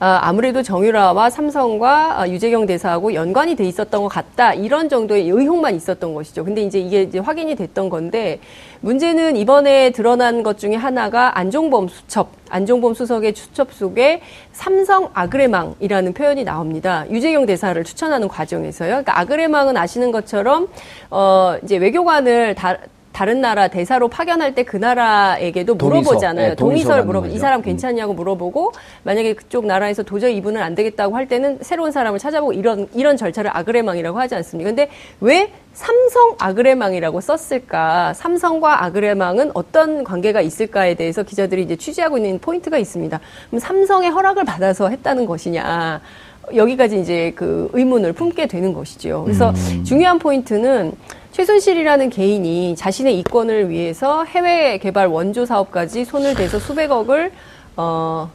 아, 0.00 0.18
아무래도 0.20 0.64
정유라와 0.64 1.30
삼성과 1.30 2.20
아, 2.20 2.28
유재경 2.28 2.66
대사하고 2.66 3.14
연관이 3.14 3.54
돼 3.54 3.64
있었던 3.64 4.02
것 4.02 4.08
같다. 4.08 4.52
이런 4.52 4.88
정도의 4.88 5.28
의혹만 5.28 5.76
있었던 5.76 6.12
것이죠. 6.12 6.44
근데 6.44 6.62
이제 6.62 6.80
이게 6.80 7.02
이제 7.02 7.20
확인이 7.20 7.54
됐던 7.54 7.88
건데 7.88 8.40
문제는 8.84 9.38
이번에 9.38 9.92
드러난 9.92 10.42
것 10.42 10.58
중에 10.58 10.74
하나가 10.74 11.38
안종범 11.38 11.88
수첩, 11.88 12.28
안종범 12.50 12.92
수석의 12.92 13.32
수첩 13.34 13.72
속에 13.72 14.20
삼성 14.52 15.08
아그레망이라는 15.14 16.12
표현이 16.12 16.44
나옵니다. 16.44 17.06
유재경 17.10 17.46
대사를 17.46 17.82
추천하는 17.82 18.28
과정에서요. 18.28 18.88
그러니까 18.88 19.18
아그레망은 19.20 19.78
아시는 19.78 20.12
것처럼 20.12 20.68
어 21.10 21.56
이제 21.64 21.78
외교관을 21.78 22.54
다 22.56 22.76
다른 23.14 23.40
나라 23.40 23.68
대사로 23.68 24.08
파견할 24.08 24.54
때 24.56 24.64
그 24.64 24.76
나라에게도 24.76 25.74
물어보잖아요. 25.76 26.48
네, 26.50 26.54
동의서를 26.56 27.04
물어보. 27.04 27.26
이 27.28 27.38
사람 27.38 27.62
괜찮냐고 27.62 28.12
물어보고 28.14 28.72
만약에 29.04 29.34
그쪽 29.34 29.66
나라에서 29.66 30.02
도저히 30.02 30.36
이분은 30.38 30.60
안 30.60 30.74
되겠다고 30.74 31.14
할 31.14 31.28
때는 31.28 31.58
새로운 31.60 31.92
사람을 31.92 32.18
찾아보고 32.18 32.52
이런 32.54 32.88
이런 32.94 33.16
절차를 33.16 33.50
아그레망이라고 33.54 34.18
하지 34.18 34.34
않습니까? 34.34 34.70
근데 34.70 34.88
왜 35.20 35.52
삼성 35.74 36.34
아그레망이라고 36.40 37.20
썼을까? 37.20 38.14
삼성과 38.14 38.84
아그레망은 38.84 39.52
어떤 39.54 40.02
관계가 40.02 40.40
있을까에 40.40 40.94
대해서 40.94 41.22
기자들이 41.22 41.62
이제 41.62 41.76
취재하고 41.76 42.16
있는 42.16 42.38
포인트가 42.40 42.78
있습니다. 42.78 43.20
그럼 43.50 43.60
삼성의 43.60 44.10
허락을 44.10 44.44
받아서 44.44 44.88
했다는 44.88 45.26
것이냐? 45.26 46.00
여기까지 46.54 47.00
이제 47.00 47.32
그 47.36 47.70
의문을 47.72 48.12
품게 48.12 48.48
되는 48.48 48.72
것이죠. 48.72 49.22
그래서 49.24 49.50
음. 49.50 49.84
중요한 49.84 50.18
포인트는 50.18 50.92
최순실이라는 51.34 52.10
개인이 52.10 52.76
자신의 52.76 53.18
이권을 53.18 53.68
위해서 53.68 54.22
해외 54.22 54.78
개발 54.78 55.08
원조 55.08 55.44
사업까지 55.44 56.04
손을 56.04 56.36
대서 56.36 56.60
수백억을 56.60 57.32
어, 57.76 58.30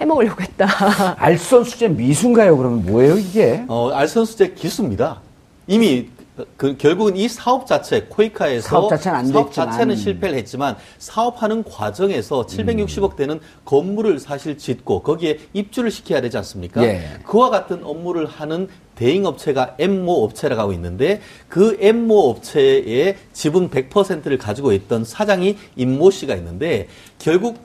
해먹으려고 0.00 0.40
했다. 0.40 0.66
알선 1.20 1.64
수재 1.64 1.88
미수인가요? 1.88 2.56
그러면 2.56 2.86
뭐예요 2.86 3.18
이게? 3.18 3.64
어, 3.68 3.90
알선 3.90 4.24
수재 4.24 4.54
기수입니다. 4.54 5.20
이미 5.66 6.08
그 6.56 6.76
결국은 6.76 7.16
이 7.16 7.28
사업 7.28 7.66
자체 7.66 8.02
코이카에서 8.02 8.68
사업 8.68 8.90
자체는, 8.90 9.26
사업 9.26 9.52
자체는 9.52 9.96
실패를 9.96 10.36
했지만 10.38 10.76
사업하는 10.98 11.64
과정에서 11.64 12.46
760억 12.46 13.16
되는 13.16 13.40
건물을 13.64 14.18
사실 14.18 14.58
짓고 14.58 15.02
거기에 15.02 15.38
입주를 15.52 15.90
시켜야 15.90 16.20
되지 16.20 16.36
않습니까? 16.38 16.82
예. 16.84 17.02
그와 17.24 17.50
같은 17.50 17.84
업무를 17.84 18.26
하는 18.26 18.68
대행 18.94 19.26
업체가 19.26 19.76
엠모 19.78 20.24
업체라고 20.24 20.60
하고 20.60 20.72
있는데 20.72 21.20
그 21.48 21.76
엠모 21.80 22.30
업체의 22.30 23.16
지분 23.32 23.70
100%를 23.70 24.38
가지고 24.38 24.72
있던 24.72 25.04
사장이 25.04 25.56
임모 25.76 26.10
씨가 26.10 26.34
있는데 26.34 26.88
결국 27.18 27.62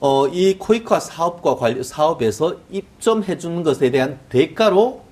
어, 0.00 0.26
이 0.28 0.56
코이카 0.58 0.98
사업과 0.98 1.56
관련 1.56 1.82
사업에서 1.82 2.56
입점해 2.70 3.36
주는 3.36 3.62
것에 3.62 3.90
대한 3.90 4.18
대가로 4.30 5.09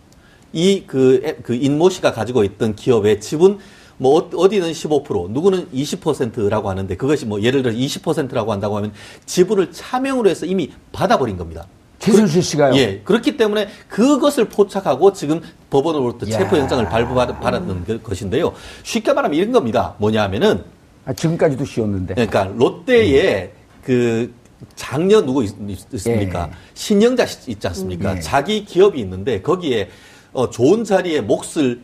이그 0.53 1.39
그 1.43 1.55
인모 1.55 1.91
씨가 1.91 2.13
가지고 2.13 2.45
있던 2.45 2.75
기업의 2.75 3.21
지분 3.21 3.59
뭐 3.99 4.19
어, 4.19 4.31
어디는 4.37 4.73
15% 4.73 5.31
누구는 5.31 5.69
20%라고 5.75 6.71
하는데 6.71 6.97
그것이 6.97 7.27
뭐 7.27 7.43
예를 7.43 7.63
들어 7.63 7.75
20%라고 7.75 8.53
한다고 8.53 8.77
하면 8.77 8.93
지분을 9.27 9.73
차명으로 9.73 10.31
해서 10.31 10.47
이미 10.47 10.71
받아버린 10.93 11.37
겁니다. 11.37 11.67
최순실 11.99 12.43
씨가요? 12.43 12.77
예. 12.77 13.01
그렇기 13.05 13.37
때문에 13.37 13.69
그것을 13.89 14.45
포착하고 14.49 15.13
지금 15.13 15.41
법원으로부터 15.69 16.27
체포영장을 16.27 16.89
발부받았던 16.89 18.03
것인데요. 18.05 18.53
쉽게 18.85 19.13
말하면 19.13 19.37
이런 19.37 19.53
겁니다. 19.53 19.95
뭐냐 19.99 20.23
하면은. 20.23 20.63
아, 21.05 21.13
지금까지도 21.13 21.65
씌웠는데. 21.65 22.15
그러니까 22.15 22.45
롯데에 22.57 23.45
음. 23.45 23.51
그 23.83 24.33
장녀 24.77 25.21
누구 25.23 25.45
있, 25.45 25.51
습니까 25.97 26.49
예. 26.51 26.57
신영자 26.75 27.27
있지 27.49 27.67
않습니까? 27.67 28.17
예. 28.17 28.21
자기 28.21 28.65
기업이 28.65 29.01
있는데 29.01 29.43
거기에 29.43 29.89
어, 30.33 30.51
좋은 30.51 30.85
자리에 30.85 31.21
몫을 31.23 31.81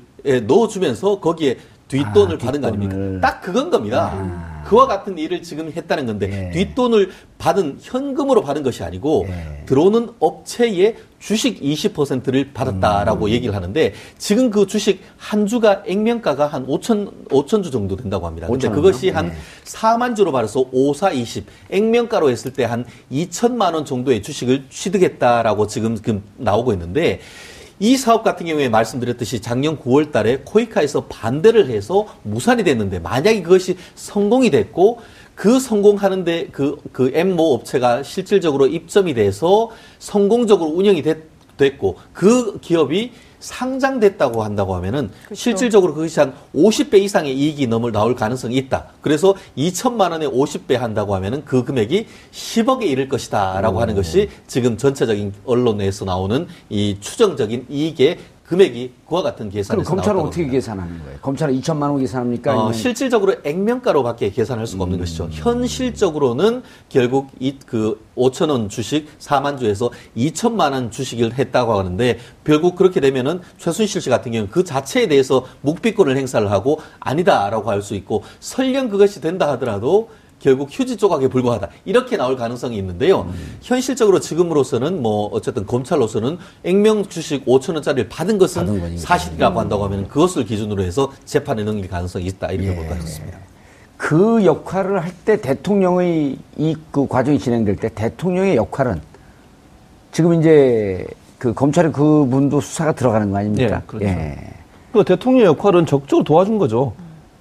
넣어주면서 0.47 1.21
거기에 1.21 1.59
뒷돈을 1.89 2.37
아, 2.37 2.39
받은 2.39 2.61
거 2.63 2.69
아닙니까? 2.69 3.21
딱 3.21 3.41
그건 3.43 3.71
겁니다. 3.71 4.11
아. 4.15 4.55
그와 4.65 4.87
같은 4.87 5.19
일을 5.19 5.43
지금 5.43 5.71
했다는 5.71 6.07
건데 6.07 6.49
예. 6.49 6.51
뒷돈을 6.51 7.11
받은 7.37 7.79
현금으로 7.83 8.41
받은 8.41 8.63
것이 8.63 8.83
아니고 8.83 9.27
예. 9.29 9.67
들어오는 9.67 10.09
업체의 10.19 10.97
주식 11.19 11.61
20%를 11.61 12.55
받았다라고 12.55 13.27
음. 13.27 13.31
얘기를 13.31 13.55
하는데 13.55 13.93
지금 14.17 14.51
그 14.51 14.67
주식 14.67 15.03
한 15.19 15.47
주가 15.47 15.83
액면가가 15.87 16.47
한 16.47 16.67
5천 16.67 17.29
5천 17.29 17.63
주 17.63 17.71
정도 17.71 17.95
된다고 17.97 18.27
합니다. 18.27 18.47
근데 18.47 18.71
그것이 18.71 19.11
한 19.11 19.29
네. 19.29 19.35
4만 19.65 20.17
주로 20.17 20.33
말해서 20.33 20.65
5, 20.73 20.95
4, 20.95 21.13
20 21.13 21.45
액면가로 21.71 22.31
했을 22.31 22.53
때 22.55 22.65
한 22.65 22.87
2천만 23.13 23.75
원 23.75 23.85
정도의 23.85 24.23
주식을 24.23 24.65
취득했다라고 24.71 25.67
지금, 25.67 25.97
지금 25.97 26.23
나오고 26.39 26.73
있는데 26.73 27.21
이 27.85 27.99
사업 27.99 28.23
같은 28.23 28.47
경우에 28.47 28.71
말씀드렸듯이 28.71 29.43
작년 29.43 29.79
9월 29.79 30.11
달에 30.11 30.39
코이카에서 30.43 31.05
반대를 31.05 31.69
해서 31.69 32.07
무산이 32.23 32.65
됐는데 32.65 32.99
만약에 33.01 33.43
그것이 33.43 33.77
성공이 33.95 34.51
됐고 34.51 35.03
그 35.35 35.61
성공하는데 35.61 36.49
그, 36.51 36.79
그 36.93 37.11
엠모 37.13 37.43
업체가 37.43 38.03
실질적으로 38.03 38.69
입점이 38.69 39.13
돼서 39.13 39.71
성공적으로 39.99 40.71
운영이 40.71 41.03
됐, 41.03 41.25
됐고 41.59 41.99
그 42.15 42.59
기업이 42.61 43.13
상장됐다고 43.45 44.43
한다고 44.43 44.75
하면은 44.77 45.11
그렇죠. 45.25 45.35
실질적으로 45.35 45.93
그것이 45.93 46.19
한 46.19 46.33
50배 46.55 46.95
이상의 46.95 47.37
이익이 47.37 47.67
넘을 47.67 47.93
나올 47.93 48.15
가능성이 48.15 48.57
있다. 48.57 48.87
그래서 49.03 49.35
2천만 49.57 50.13
원에 50.13 50.27
50배 50.27 50.75
한다고 50.75 51.15
하면은 51.17 51.45
그 51.45 51.63
금액이 51.63 52.07
10억에 52.33 52.85
이를 52.85 53.09
것이다라고 53.09 53.81
하는 53.81 53.95
것이 53.95 54.31
지금 54.47 54.79
전체적인 54.79 55.35
언론 55.45 55.81
에서 55.83 56.05
나오는 56.05 56.47
이 56.71 56.97
추정적인 57.01 57.67
이익의 57.69 58.19
금액이 58.47 58.93
그와 59.09 59.23
같은 59.23 59.49
그럼 59.49 59.51
계산에서 59.53 59.89
검찰은 59.89 60.17
나왔다고 60.17 60.29
어떻게 60.29 60.43
합니다. 60.43 60.53
계산하는 60.59 61.03
거예요? 61.05 61.19
검찰은 61.23 61.61
2천만 61.61 61.83
원 61.91 61.99
계산합니까? 61.99 62.65
어, 62.67 62.73
실질적으로 62.73 63.35
액면가로밖에 63.43 64.31
계산할 64.31 64.67
수가 64.67 64.85
없는 64.85 64.99
것이죠. 64.99 65.29
현실적으로는 65.31 66.63
결국 66.89 67.31
이 67.41 67.55
그 67.67 68.05
5천 68.17 68.51
원 68.51 68.69
주식 68.69 69.07
4만 69.19 69.59
주에서 69.59 69.91
2천만 70.17 70.73
원 70.73 70.91
주식을 70.91 71.35
했다고 71.39 71.79
하는데 71.79 72.19
결국 72.45 72.77
그렇게 72.77 73.01
되면은 73.01 73.41
최순실 73.59 74.01
씨 74.03 74.11
같은 74.11 74.33
경우는 74.33 74.51
그 74.51 74.65
자체에 74.65 75.07
대해서 75.09 75.47
묵비권을 75.63 76.17
행사를 76.17 76.51
하고 76.51 76.81
아니다라고 77.01 77.71
할 77.71 77.81
수 77.85 77.95
있고 77.97 78.23
설령 78.41 78.89
그것이 78.89 79.21
된다 79.21 79.49
하더라도 79.53 80.09
결국 80.45 80.69
휴지 80.71 80.99
조각에 80.99 81.27
불과하다 81.29 81.71
이렇게 81.87 82.19
나올 82.19 82.37
가능성이 82.37 82.77
있는데요. 82.77 83.27
현실적으로 83.63 84.21
지금으로서는 84.21 85.01
뭐 85.01 85.31
어쨌든 85.33 85.65
검찰로서는 85.65 86.37
액면 86.65 87.09
주식 87.09 87.47
5천 87.47 87.73
원짜리를 87.73 88.11
받은 88.11 88.37
것은 88.37 88.67
받은. 88.67 88.99
사실이라고 88.99 89.59
한다고 89.59 89.85
하면 89.85 90.07
그것을 90.07 90.45
기준으로 90.45 90.83
해서 90.83 91.11
재판에 91.25 91.65
넘길 91.65 91.89
가능성이 91.89 92.27
있다 92.27 92.49
이렇게 92.53 92.73
예. 92.73 92.77
볼것 92.77 92.99
같습니다. 93.01 93.39
그 93.97 94.45
역할을 94.45 95.03
할 95.03 95.13
때 95.25 95.41
대통령의 95.41 96.37
이 96.59 96.75
그 96.91 97.07
과정이 97.09 97.39
진행될 97.39 97.77
때 97.77 97.89
대통령의 97.95 98.57
역할은 98.57 99.01
지금 100.13 100.39
이제 100.39 101.07
그 101.39 101.55
검찰의 101.55 101.91
그 101.93 102.27
분도 102.27 102.61
수사가 102.61 102.93
들어가는 102.93 103.31
거 103.31 103.39
아닙니까? 103.39 103.77
예, 103.77 103.83
그렇죠. 103.87 104.07
그 104.93 105.05
대통령 105.05 105.47
역할은 105.47 105.87
적극적으로 105.87 106.23
도와준 106.23 106.59
거죠. 106.59 106.93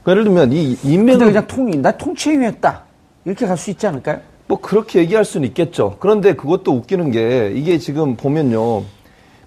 그러니까 0.03 0.11
예를 0.11 0.23
들면 0.23 0.53
이 0.53 0.77
인명을 0.83 1.25
그냥 1.25 1.47
통, 1.47 1.81
나 1.81 1.91
통치행위했다. 1.91 2.82
이렇게 3.25 3.45
갈 3.45 3.57
수 3.57 3.69
있지 3.71 3.87
않을까요? 3.87 4.19
뭐 4.47 4.59
그렇게 4.59 4.99
얘기할 4.99 5.23
수는 5.25 5.47
있겠죠. 5.49 5.95
그런데 5.99 6.33
그것도 6.33 6.71
웃기는 6.73 7.11
게 7.11 7.51
이게 7.55 7.77
지금 7.77 8.15
보면요. 8.15 8.83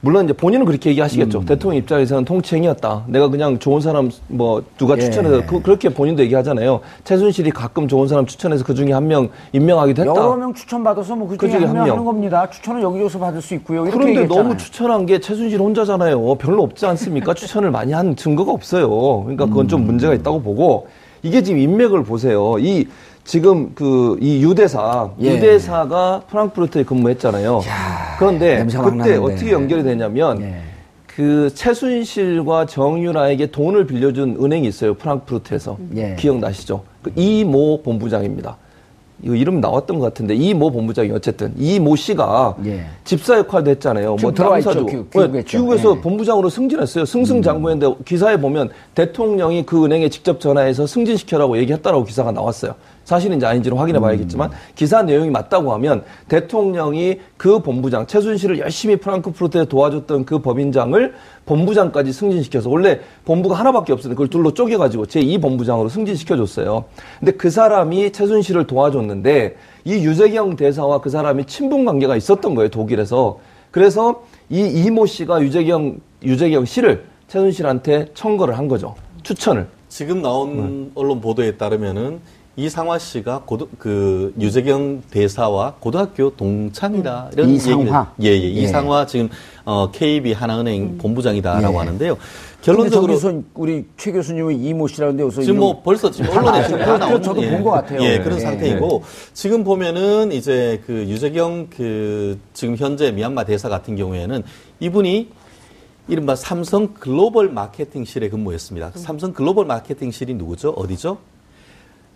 물론 0.00 0.24
이제 0.24 0.32
본인은 0.34 0.66
그렇게 0.66 0.90
얘기하시겠죠. 0.90 1.40
음. 1.40 1.44
대통령 1.46 1.78
입장에서는 1.78 2.24
통치행위였다. 2.24 3.04
내가 3.08 3.28
그냥 3.28 3.58
좋은 3.58 3.80
사람 3.80 4.10
뭐 4.28 4.62
누가 4.78 4.94
예. 4.96 5.00
추천해서 5.00 5.44
그, 5.46 5.60
렇게 5.68 5.88
본인도 5.88 6.22
얘기하잖아요. 6.22 6.80
최순실이 7.04 7.50
가끔 7.50 7.88
좋은 7.88 8.06
사람 8.06 8.24
추천해서 8.24 8.64
그 8.64 8.74
중에 8.74 8.92
한 8.92 9.06
명 9.08 9.30
임명하기도 9.52 10.02
했다. 10.02 10.14
여러 10.14 10.36
명 10.36 10.54
추천받아서 10.54 11.16
뭐그 11.16 11.36
그중에 11.36 11.58
중에 11.58 11.66
한한명 11.68 11.84
명. 11.86 11.92
하는 11.94 12.04
겁니다. 12.04 12.48
추천은 12.48 12.82
여기저기서 12.82 13.18
받을 13.18 13.42
수 13.42 13.54
있고요. 13.54 13.84
그런데 13.84 14.08
얘기했잖아요. 14.10 14.42
너무 14.44 14.56
추천한 14.56 15.06
게 15.06 15.18
최순실 15.18 15.60
혼자잖아요. 15.60 16.34
별로 16.36 16.62
없지 16.62 16.86
않습니까? 16.86 17.34
추천을 17.34 17.70
많이 17.70 17.92
한 17.92 18.14
증거가 18.16 18.52
없어요. 18.52 18.88
그러니까 19.22 19.46
그건 19.46 19.64
음. 19.64 19.68
좀 19.68 19.86
문제가 19.86 20.14
있다고 20.14 20.40
보고 20.40 20.86
이게 21.22 21.42
지금 21.42 21.58
인맥을 21.58 22.04
보세요. 22.04 22.56
이 22.60 22.86
지금 23.26 23.74
그 23.74 24.16
이 24.20 24.40
유대사 24.42 25.10
예. 25.20 25.34
유대사가 25.34 26.22
프랑크푸르트에 26.30 26.84
근무했잖아요. 26.84 27.60
그런데 28.18 28.56
냄새가 28.58 28.84
막 28.84 29.04
그때. 29.04 29.16
어떻게 29.16 29.50
연결이 29.52 29.82
되냐면 29.82 30.40
예. 30.42 30.60
그 31.06 31.50
최순실과 31.54 32.66
정유라에게 32.66 33.46
돈을 33.50 33.86
빌려준 33.86 34.38
은행이 34.42 34.68
있어요. 34.68 34.94
프랑크푸르트에서 34.94 35.76
예. 35.96 36.14
기억나시죠? 36.18 36.82
그 37.02 37.12
이모 37.16 37.82
본부장입니다. 37.82 38.56
이거 39.22 39.34
이름 39.34 39.60
나왔던 39.60 39.98
것 39.98 40.04
같은데 40.04 40.34
이 40.34 40.52
모 40.54 40.70
본부장이 40.70 41.10
어쨌든 41.10 41.52
이 41.58 41.80
모 41.80 41.96
씨가 41.96 42.56
예. 42.66 42.84
집사 43.04 43.38
역할도 43.38 43.70
했잖아요. 43.72 44.16
지금 44.18 44.34
들어와 44.34 44.58
있죠. 44.58 44.70
땅사주. 44.72 44.86
귀- 44.86 45.10
귀국했죠. 45.10 45.58
귀국에서 45.58 45.96
예. 45.96 46.00
본부장으로 46.00 46.48
승진했어요. 46.48 47.04
승승장구했는데 47.06 48.04
기사에 48.04 48.36
보면 48.36 48.68
대통령이 48.94 49.64
그 49.66 49.84
은행에 49.84 50.10
직접 50.10 50.38
전화해서 50.38 50.86
승진시켜라고 50.86 51.56
얘기했다라고 51.58 52.04
기사가 52.04 52.30
나왔어요. 52.30 52.74
사실인지 53.06 53.46
아닌지는 53.46 53.78
확인해 53.78 54.00
봐야겠지만 54.00 54.50
기사 54.74 55.02
내용이 55.02 55.30
맞다고 55.30 55.72
하면 55.74 56.02
대통령이 56.28 57.20
그 57.36 57.60
본부장 57.60 58.06
최순실을 58.06 58.58
열심히 58.58 58.96
프랑크푸르트에 58.96 59.66
도와줬던 59.66 60.26
그 60.26 60.40
법인장을 60.40 61.14
본부장까지 61.46 62.12
승진시켜서 62.12 62.68
원래 62.68 63.00
본부가 63.24 63.54
하나밖에 63.54 63.92
없었는데 63.92 64.16
그걸 64.16 64.28
둘로 64.28 64.52
쪼개가지고 64.52 65.06
제2 65.06 65.40
본부장으로 65.40 65.88
승진시켜줬어요. 65.88 66.84
근데 67.20 67.32
그 67.32 67.48
사람이 67.48 68.10
최순실을 68.10 68.66
도와줬는데 68.66 69.56
이 69.84 69.92
유재경 69.92 70.56
대사와 70.56 71.00
그 71.00 71.08
사람이 71.08 71.44
친분 71.44 71.84
관계가 71.84 72.16
있었던 72.16 72.56
거예요 72.56 72.68
독일에서. 72.70 73.38
그래서 73.70 74.24
이 74.50 74.66
이모 74.66 75.06
씨가 75.06 75.42
유재경 75.42 76.00
유재경 76.24 76.64
씨를 76.64 77.04
최순실한테 77.28 78.06
청거를 78.14 78.58
한 78.58 78.66
거죠. 78.66 78.96
추천을. 79.22 79.68
지금 79.88 80.22
나온 80.22 80.90
언론 80.96 81.20
보도에 81.20 81.56
따르면은 81.56 82.20
이상화 82.56 82.98
씨가 82.98 83.42
고등 83.44 83.66
그 83.78 84.32
유재경 84.40 85.02
대사와 85.10 85.74
고등학교 85.78 86.30
동창이다 86.30 87.30
이런 87.34 87.50
이상화? 87.50 87.78
얘기를 87.78 88.04
예예 88.22 88.56
예. 88.56 88.62
이상화 88.62 89.06
지금 89.06 89.28
어 89.66 89.90
KB 89.90 90.32
하나은행 90.32 90.96
본부장이다라고 90.96 91.74
예. 91.74 91.78
하는데요. 91.78 92.16
결론적으로 92.62 93.18
저기서 93.18 93.42
우리 93.54 93.84
최 93.98 94.10
교수님은 94.10 94.58
이모 94.58 94.88
씨라는데 94.88 95.22
여기서 95.24 95.42
지금 95.42 95.58
뭐 95.58 95.82
벌써 95.82 96.10
지금 96.10 96.30
다 96.30 96.40
언론에 96.40 96.84
다 96.84 96.96
나오는 96.96 97.22
저도 97.22 97.42
예. 97.42 97.50
본것 97.50 97.72
같아요. 97.72 98.02
예, 98.02 98.18
그런 98.20 98.38
예. 98.38 98.40
상태이고 98.40 99.02
지금 99.34 99.62
보면은 99.62 100.32
이제 100.32 100.82
그 100.86 100.92
유재경 101.06 101.68
그 101.68 102.38
지금 102.54 102.76
현재 102.76 103.12
미얀마 103.12 103.44
대사 103.44 103.68
같은 103.68 103.96
경우에는 103.96 104.42
이분이 104.80 105.28
이른바 106.08 106.34
삼성 106.34 106.94
글로벌 106.94 107.50
마케팅실에 107.50 108.30
근무했습니다. 108.30 108.92
삼성 108.94 109.34
글로벌 109.34 109.66
마케팅실이 109.66 110.34
누구죠? 110.34 110.70
어디죠? 110.70 111.18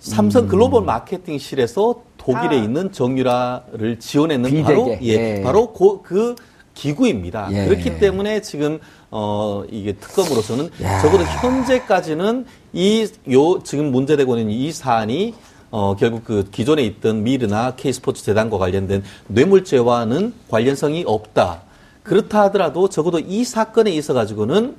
삼성 0.01 0.49
글로벌 0.49 0.83
마케팅실에서 0.85 2.03
독일에 2.17 2.59
있는 2.59 2.91
정유라를 2.91 3.99
지원했는 3.99 4.63
바로 4.63 4.85
비대계. 4.87 5.07
예, 5.07 5.39
예. 5.39 5.43
바로 5.43 5.69
고- 5.73 6.03
그 6.03 6.35
기구입니다. 6.75 7.49
예. 7.53 7.67
그렇기 7.67 7.99
때문에 7.99 8.41
지금 8.41 8.79
어 9.11 9.63
이게 9.71 9.93
특검으로서는 9.93 10.71
적어도 11.03 11.25
현재까지는 11.25 12.47
이 12.73 13.07
요 13.31 13.63
지금 13.63 13.91
문제되고 13.93 14.39
있는 14.39 14.53
이 14.55 14.73
사안이 14.73 15.35
어 15.71 15.95
결국 15.99 16.25
그 16.25 16.49
기존에 16.51 16.83
있던 16.85 17.23
미르나 17.23 17.75
K스포츠 17.77 18.25
재단과 18.25 18.57
관련된 18.59 19.03
뇌물죄와는 19.29 20.33
관련성이 20.49 21.05
없다. 21.07 21.63
그렇다 22.03 22.43
하더라도 22.45 22.89
적어도 22.89 23.19
이 23.19 23.45
사건에 23.45 23.91
있어 23.93 24.15
가지고는 24.15 24.77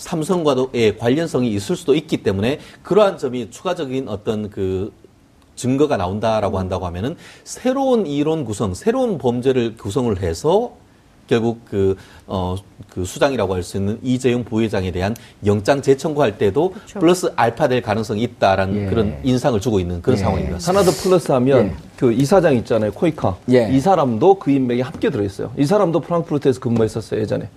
삼성과도의 0.00 0.96
관련성이 0.98 1.50
있을 1.52 1.76
수도 1.76 1.94
있기 1.94 2.18
때문에 2.22 2.58
그러한 2.82 3.18
점이 3.18 3.50
추가적인 3.50 4.08
어떤 4.08 4.50
그 4.50 4.92
증거가 5.56 5.96
나온다라고 5.98 6.58
한다고 6.58 6.86
하면은 6.86 7.16
새로운 7.44 8.06
이론 8.06 8.44
구성, 8.44 8.72
새로운 8.72 9.18
범죄를 9.18 9.76
구성을 9.76 10.20
해서 10.22 10.72
결국 11.26 11.60
그, 11.66 11.96
어, 12.26 12.56
그 12.88 13.04
수장이라고 13.04 13.54
할 13.54 13.62
수 13.62 13.76
있는 13.76 14.00
이재용 14.02 14.42
부회장에 14.42 14.90
대한 14.90 15.14
영장 15.46 15.80
재청구할 15.80 16.38
때도 16.38 16.74
플러스 16.94 17.30
알파 17.36 17.68
될 17.68 17.82
가능성이 17.82 18.22
있다라는 18.22 18.74
예. 18.82 18.86
그런 18.86 19.20
인상을 19.22 19.60
주고 19.60 19.78
있는 19.78 20.02
그런 20.02 20.18
예. 20.18 20.22
같습니다. 20.24 20.58
하나 20.60 20.82
더 20.82 20.90
플러스 20.90 21.30
하면 21.30 21.66
예. 21.66 21.74
그 21.96 22.10
이사장 22.12 22.56
있잖아요. 22.56 22.90
코이카. 22.92 23.36
예. 23.52 23.68
이 23.70 23.78
사람도 23.78 24.40
그 24.40 24.50
인맥에 24.50 24.80
함께 24.80 25.10
들어있어요. 25.10 25.52
이 25.56 25.64
사람도 25.66 26.00
프랑크푸르트에서 26.00 26.58
근무했었어요. 26.58 27.20
예전에. 27.20 27.48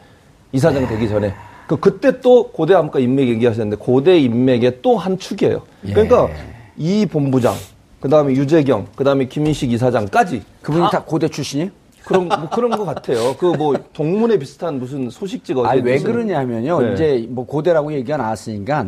이사장 0.51 0.87
되기 0.87 1.07
전에. 1.09 1.33
그 1.75 1.79
그때 1.79 2.19
또 2.21 2.49
고대 2.51 2.73
암과 2.75 2.99
인맥 2.99 3.27
얘기하셨는데 3.29 3.77
고대 3.83 4.17
인맥의 4.19 4.81
또 4.81 4.97
한 4.97 5.17
축이에요. 5.17 5.63
그러니까 5.81 6.29
이 6.77 7.05
본부장, 7.05 7.53
그 7.99 8.09
다음에 8.09 8.33
유재경, 8.33 8.87
그 8.95 9.03
다음에 9.03 9.25
김인식 9.27 9.71
이사장까지 9.71 10.43
그분이 10.61 10.87
다 10.91 11.03
고대 11.03 11.27
출신이에요? 11.27 11.69
그런 12.05 12.27
뭐 12.27 12.49
그런 12.49 12.71
것 12.71 12.83
같아요. 12.85 13.35
그 13.37 13.53
뭐 13.55 13.75
동문회 13.93 14.37
비슷한 14.37 14.77
무슨 14.79 15.09
소식지가 15.09 15.67
아니, 15.69 15.81
왜 15.81 15.93
무슨- 15.93 16.11
그러냐면요. 16.11 16.81
네. 16.81 16.93
이제 16.93 17.27
뭐 17.29 17.45
고대라고 17.45 17.93
얘기가 17.93 18.17
나왔으니까, 18.17 18.85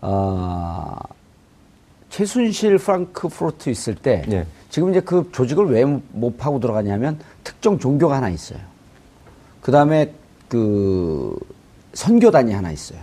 어, 0.00 0.96
최순실 2.08 2.78
프랑크푸르트 2.78 3.70
있을 3.70 3.94
때, 3.94 4.24
예. 4.30 4.46
지금 4.70 4.90
이제 4.90 5.00
그 5.00 5.28
조직을 5.32 5.66
왜 5.66 5.84
못 5.84 6.36
파고 6.38 6.58
들어가냐면 6.60 7.18
특정 7.44 7.78
종교가 7.78 8.16
하나 8.16 8.28
있어요. 8.28 8.58
그 9.60 9.70
다음에 9.72 10.12
그 10.48 11.36
선교단이 11.94 12.52
하나 12.52 12.70
있어요. 12.70 12.98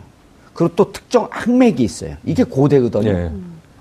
그리고 0.53 0.75
또 0.75 0.91
특정 0.91 1.27
학맥이 1.31 1.83
있어요. 1.83 2.15
이게 2.25 2.43
고대거든요. 2.43 3.09
예. 3.09 3.31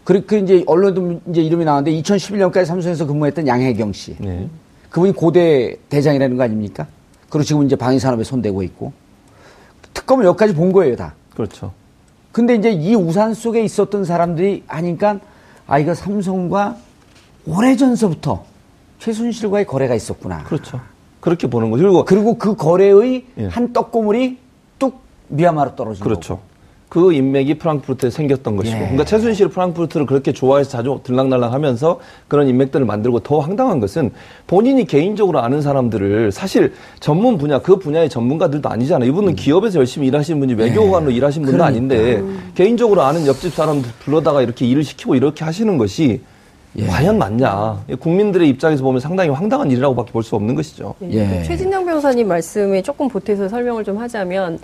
그리고 0.04 0.36
이제 0.36 0.64
언론도 0.66 1.20
이제 1.30 1.42
이름이 1.42 1.64
나왔는데 1.64 2.00
2011년까지 2.00 2.64
삼성에서 2.64 3.06
근무했던 3.06 3.46
양혜경 3.46 3.92
씨. 3.92 4.16
네. 4.18 4.48
그분이 4.90 5.12
고대 5.12 5.76
대장이라는 5.88 6.36
거 6.36 6.44
아닙니까? 6.44 6.86
그리고 7.28 7.44
지금 7.44 7.64
이제 7.66 7.76
방위산업에 7.76 8.24
손대고 8.24 8.62
있고. 8.62 8.92
특검을 9.92 10.24
여기까지 10.24 10.54
본 10.54 10.72
거예요, 10.72 10.96
다. 10.96 11.14
그렇죠. 11.34 11.72
근데 12.32 12.54
이제 12.54 12.70
이 12.70 12.94
우산 12.94 13.34
속에 13.34 13.62
있었던 13.62 14.04
사람들이 14.04 14.64
아니까, 14.66 15.18
아, 15.66 15.78
이거 15.78 15.94
삼성과 15.94 16.76
오래전서부터 17.46 18.44
최순실과의 19.00 19.66
거래가 19.66 19.94
있었구나. 19.94 20.44
그렇죠. 20.44 20.80
그렇게 21.20 21.48
보는 21.48 21.70
거죠. 21.70 21.82
그리고 21.82 22.04
그리고 22.04 22.38
그 22.38 22.54
거래의 22.56 23.26
예. 23.38 23.46
한 23.46 23.72
떡고물이 23.72 24.38
뚝 24.38 24.47
미얀마로 25.28 25.76
떨어진 25.76 26.02
그렇죠. 26.04 26.36
거고. 26.36 26.48
그 26.88 27.12
인맥이 27.12 27.58
프랑크푸르트에 27.58 28.08
생겼던 28.08 28.56
것이고. 28.56 28.74
예. 28.74 28.80
그러니까 28.80 29.04
최순실 29.04 29.48
프랑크푸르트를 29.48 30.06
그렇게 30.06 30.32
좋아해서 30.32 30.70
자주 30.70 30.98
들락날락 31.02 31.52
하면서 31.52 32.00
그런 32.28 32.48
인맥들을 32.48 32.86
만들고 32.86 33.20
더 33.20 33.40
황당한 33.40 33.78
것은 33.78 34.10
본인이 34.46 34.86
개인적으로 34.86 35.40
아는 35.40 35.60
사람들을 35.60 36.32
사실 36.32 36.72
전문 36.98 37.36
분야, 37.36 37.60
그 37.60 37.78
분야의 37.78 38.08
전문가들도 38.08 38.70
아니잖아요. 38.70 39.06
이분은 39.10 39.34
기업에서 39.34 39.80
열심히 39.80 40.06
일하시는 40.06 40.40
분이 40.40 40.54
외교관으로 40.54 41.10
일하신 41.10 41.42
분도 41.42 41.58
그러니까. 41.58 41.66
아닌데 41.76 42.22
개인적으로 42.54 43.02
아는 43.02 43.26
옆집 43.26 43.52
사람들 43.52 43.90
불러다가 43.98 44.40
이렇게 44.40 44.66
일을 44.66 44.82
시키고 44.82 45.14
이렇게 45.14 45.44
하시는 45.44 45.76
것이 45.76 46.22
과연 46.88 47.18
맞냐. 47.18 47.82
국민들의 47.98 48.48
입장에서 48.48 48.82
보면 48.84 49.00
상당히 49.00 49.30
황당한 49.30 49.70
일이라고밖에 49.70 50.12
볼 50.12 50.22
수 50.22 50.36
없는 50.36 50.54
것이죠. 50.54 50.94
예. 51.10 51.42
최진영 51.42 51.84
변호사님 51.84 52.28
말씀에 52.28 52.80
조금 52.82 53.08
보태서 53.08 53.48
설명을 53.48 53.84
좀 53.84 53.98
하자면 53.98 54.58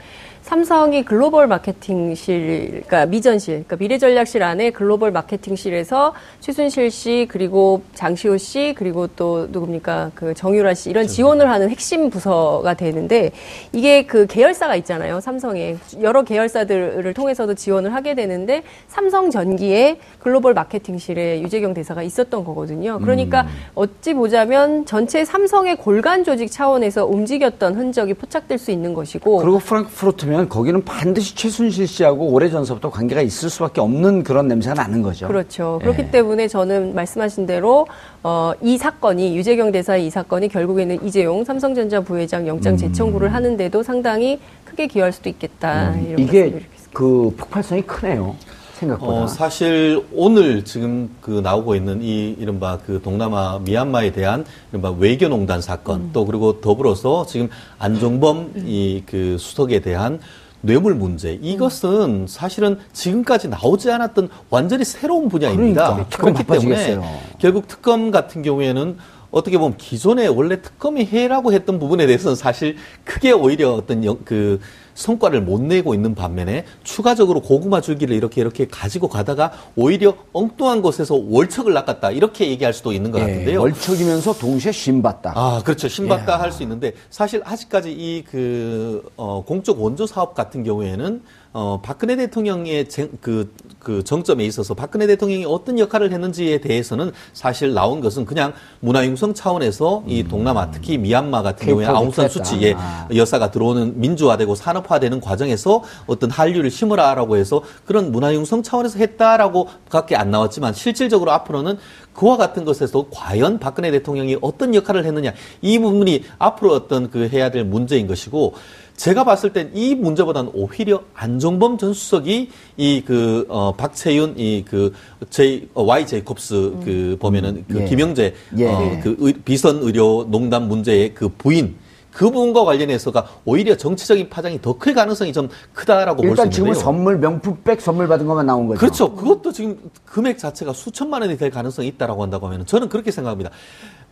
삼성이 0.45 1.07
글로벌 1.07 1.47
마케팅실, 1.47 2.83
그러니까 2.85 3.07
미전실, 3.07 3.65
그러니까 3.65 3.77
미래전략실 3.77 4.43
안에 4.43 4.73
글로벌 4.73 5.11
마케팅실에서 5.11 6.13
최순실 6.41 6.91
씨 6.91 7.27
그리고 7.31 7.81
장시호 7.95 8.37
씨 8.37 8.75
그리고 8.77 9.07
또 9.07 9.49
누굽니까? 9.51 10.11
그 10.15 10.35
정유라 10.35 10.75
씨 10.75 10.91
이런 10.91 11.07
지원을 11.07 11.49
하는 11.49 11.71
핵심 11.71 12.11
부서가 12.11 12.75
되는데 12.75 13.31
이게 13.73 14.05
그 14.05 14.27
계열사가 14.27 14.77
있잖아요 14.77 15.19
삼성에 15.21 15.77
여러 16.03 16.23
계열사들을 16.23 17.15
통해서도 17.15 17.55
지원을 17.55 17.95
하게 17.95 18.15
되는데 18.15 18.65
삼성 18.87 19.31
전기에 19.31 19.99
글로벌 20.19 20.53
마케팅실에 20.53 21.41
유재경 21.41 21.73
대사가 21.73 22.03
있었던 22.03 22.45
거거든요. 22.45 22.99
그러니까 22.99 23.47
어찌 23.75 24.13
보자면 24.13 24.85
전체 24.85 25.25
삼성의 25.25 25.77
골간 25.77 26.23
조직 26.23 26.53
차원에서 26.53 27.07
움직였던 27.07 27.77
흔적이 27.77 28.13
포착될 28.13 28.59
수 28.59 28.71
있는 28.71 28.93
것이고 28.93 29.39
그리고 29.39 29.59
프랑크푸르트면 29.59 30.34
거기는 30.49 30.85
반드시 30.85 31.35
최순실 31.35 31.87
씨하고 31.87 32.27
오래전서부터 32.29 32.91
관계가 32.91 33.23
있을 33.23 33.51
수밖에 33.51 33.81
없는 33.81 34.23
그런 34.23 34.49
냄새가 34.49 34.75
나는 34.75 35.03
거죠. 35.03 35.29
그렇죠. 35.29 35.79
그렇기 35.83 36.03
예. 36.03 36.11
때문에 36.11 36.49
저는 36.49 36.95
말씀하신 36.95 37.47
대로 37.47 37.87
어, 38.23 38.53
이 38.63 38.77
사건이 38.77 39.37
유재경 39.37 39.73
대사의 39.73 40.07
이 40.07 40.11
사건이 40.11 40.49
결국에는 40.49 41.05
이재용 41.05 41.45
삼성전자 41.45 42.01
부회장 42.01 42.47
영장 42.47 42.77
재청구를 42.77 43.33
하는데도 43.33 43.83
상당히 43.83 44.41
크게 44.65 44.87
기여할 44.87 45.13
수도 45.13 45.29
있겠다. 45.29 45.91
음. 45.91 46.17
이게. 46.19 46.61
그 46.93 47.35
폭발성이 47.37 47.83
크네요. 47.83 48.37
생각보다. 48.75 49.13
어, 49.13 49.27
사실 49.27 50.05
오늘 50.13 50.65
지금 50.65 51.11
그 51.21 51.41
나오고 51.43 51.75
있는 51.75 52.03
이 52.03 52.37
이른바 52.39 52.79
그 52.85 53.01
동남아 53.03 53.61
미얀마에 53.65 54.13
대한 54.13 54.45
이른바 54.73 54.91
외교농단 54.91 55.61
사건 55.61 56.11
또 56.13 56.25
그리고 56.27 56.61
더불어서 56.61 57.27
지금 57.27 57.49
안종범 57.79 58.53
이그 58.67 59.37
수석에 59.39 59.81
대한 59.81 60.21
뇌물 60.65 60.95
문제 60.95 61.39
이것은 61.43 62.27
사실은 62.27 62.79
지금까지 62.93 63.49
나오지 63.49 63.91
않았던 63.91 64.31
완전히 64.49 64.85
새로운 64.85 65.29
분야입니다. 65.29 66.07
그러니까, 66.09 66.17
그렇기 66.17 66.45
때문에. 66.45 67.01
결국 67.39 67.69
특검 67.69 68.11
같은 68.11 68.43
경우에는 68.43 68.97
어떻게 69.35 69.59
보면 69.59 69.77
기존에 69.77 70.27
원래 70.29 70.63
특검이 70.63 71.07
해라고 71.07 71.53
했던 71.53 71.79
부분에 71.81 72.07
대해서는 72.07 72.37
사실 72.37 72.77
크게 73.05 73.33
오히려 73.33 73.73
어떤 73.75 74.05
영- 74.05 74.19
그 74.25 74.61
성과를 74.95 75.41
못 75.43 75.61
내고 75.61 75.93
있는 75.93 76.15
반면에 76.15 76.65
추가적으로 76.85 77.41
고구마 77.41 77.81
줄기를 77.81 78.15
이렇게 78.17 78.41
이렇게 78.41 78.69
가지고 78.69 79.09
가다가 79.09 79.51
오히려 79.75 80.15
엉뚱한 80.33 80.83
곳에서 80.83 81.17
월척을 81.17 81.73
낚았다 81.73 82.13
이렇게 82.13 82.49
얘기할 82.49 82.73
수도 82.73 82.93
있는 82.93 83.11
것 83.11 83.19
예, 83.19 83.23
같은데요. 83.23 83.61
월척이면서 83.61 84.35
동시에 84.35 84.71
신받다. 84.71 85.33
아, 85.35 85.61
그렇죠. 85.65 85.89
신박다 85.89 86.35
예. 86.35 86.37
할수 86.39 86.63
있는데 86.63 86.93
사실 87.11 87.43
아직까지 87.45 87.91
이 87.91 88.25
그 88.31 89.03
어, 89.17 89.43
공적 89.45 89.83
원조 89.83 90.07
사업 90.07 90.35
같은 90.35 90.63
경우에는 90.63 91.23
어, 91.57 91.79
박근혜 91.81 92.17
대통령의 92.17 92.89
쟁- 92.89 93.11
그, 93.21 93.55
그 93.79 94.03
정점에 94.03 94.45
있어서 94.45 94.75
박근혜 94.75 95.07
대통령이 95.07 95.45
어떤 95.45 95.79
역할을 95.79 96.11
했는지에 96.11 96.61
대해서는 96.61 97.13
사실 97.33 97.73
나온 97.75 98.01
것은 98.01 98.25
그냥 98.25 98.53
문화융성 98.81 99.35
차원에서 99.35 100.03
이 100.09 100.25
동남아 100.25 100.73
특히 100.73 100.99
미얀마 100.99 101.43
같은 101.43 101.69
경우에 101.69 101.87
아웅산. 101.87 102.29
수치의 102.29 102.75
아. 102.77 103.07
여사가 103.15 103.53
들어오는 103.53 104.01
민주화되고 104.01 104.53
산업화되는 104.57 105.21
과정에서 105.21 105.85
어떤 106.09 106.29
한류를 106.29 106.73
심으라라고 106.73 107.37
해서 107.37 107.63
그런 107.85 108.11
문화융성 108.11 108.65
차원에서 108.65 108.99
했다라고 108.99 109.69
밖에 109.91 110.17
안 110.17 110.33
나왔지만 110.33 110.75
실질적으로 110.75 111.31
앞으로는 111.31 111.79
그와 112.15 112.37
같은 112.37 112.65
것에서 112.65 113.07
과연 113.13 113.61
박근혜 113.61 113.93
대통령이 113.93 114.39
어떤 114.41 114.75
역할을 114.75 115.05
했느냐 115.05 115.33
이 115.63 115.79
부분이 115.79 116.25
앞으로 116.39 116.73
어떤 116.73 117.11
그 117.11 117.29
해야 117.29 117.53
될 117.53 117.65
문제인 117.65 118.09
것이고 118.09 118.55
제가 118.97 119.25
봤을 119.25 119.53
땐 119.53 119.71
이 119.75 119.95
문제보다는 119.95 120.53
오히려 120.55 121.03
안종범 121.15 121.79
전 121.79 121.93
수석이 121.93 122.49
이 122.77 123.03
그 123.05 123.45
어, 123.49 123.73
박채윤 123.77 124.39
이그 124.39 124.93
제이 125.31 125.69
어, 125.75 125.83
Y 125.83 126.07
제이콥스 126.07 126.55
그 126.85 127.17
보면은 127.21 127.65
그 127.69 127.81
예. 127.81 127.85
김영재 127.87 128.35
예. 128.59 128.67
어, 128.69 129.01
그 129.03 129.17
의- 129.19 129.33
비선 129.45 129.79
의료 129.83 130.25
농단 130.31 130.69
문제의 130.69 131.13
그 131.15 131.29
부인 131.29 131.77
그 132.13 132.27
부분과 132.27 132.65
관련해서가 132.65 133.27
오히려 133.45 133.77
정치적인 133.77 134.29
파장이 134.31 134.63
더 134.63 134.79
클 134.79 134.95
가능성이 134.95 135.33
좀 135.33 135.49
크다라고 135.73 136.19
볼수 136.23 136.31
일단 136.31 136.47
있는데요. 136.47 136.53
지금은 136.55 136.75
선물 136.75 137.19
명품백 137.19 137.81
선물 137.81 138.07
받은 138.07 138.25
것만 138.29 138.47
나온 138.47 138.69
거죠. 138.69 138.79
그렇죠. 138.79 139.13
그것도 139.17 139.51
지금 139.51 139.77
금액 140.07 140.39
자체가 140.39 140.73
수천만 140.73 141.23
원이 141.23 141.37
될 141.37 141.51
가능성이 141.51 141.89
있다라고 141.89 142.23
한다고 142.23 142.47
하면 142.47 142.65
저는 142.67 142.89
그렇게 142.89 143.11
생각합니다. 143.11 143.51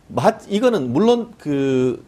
맛 0.09 0.41
이거는 0.49 0.91
물론 0.91 1.31
그 1.37 2.03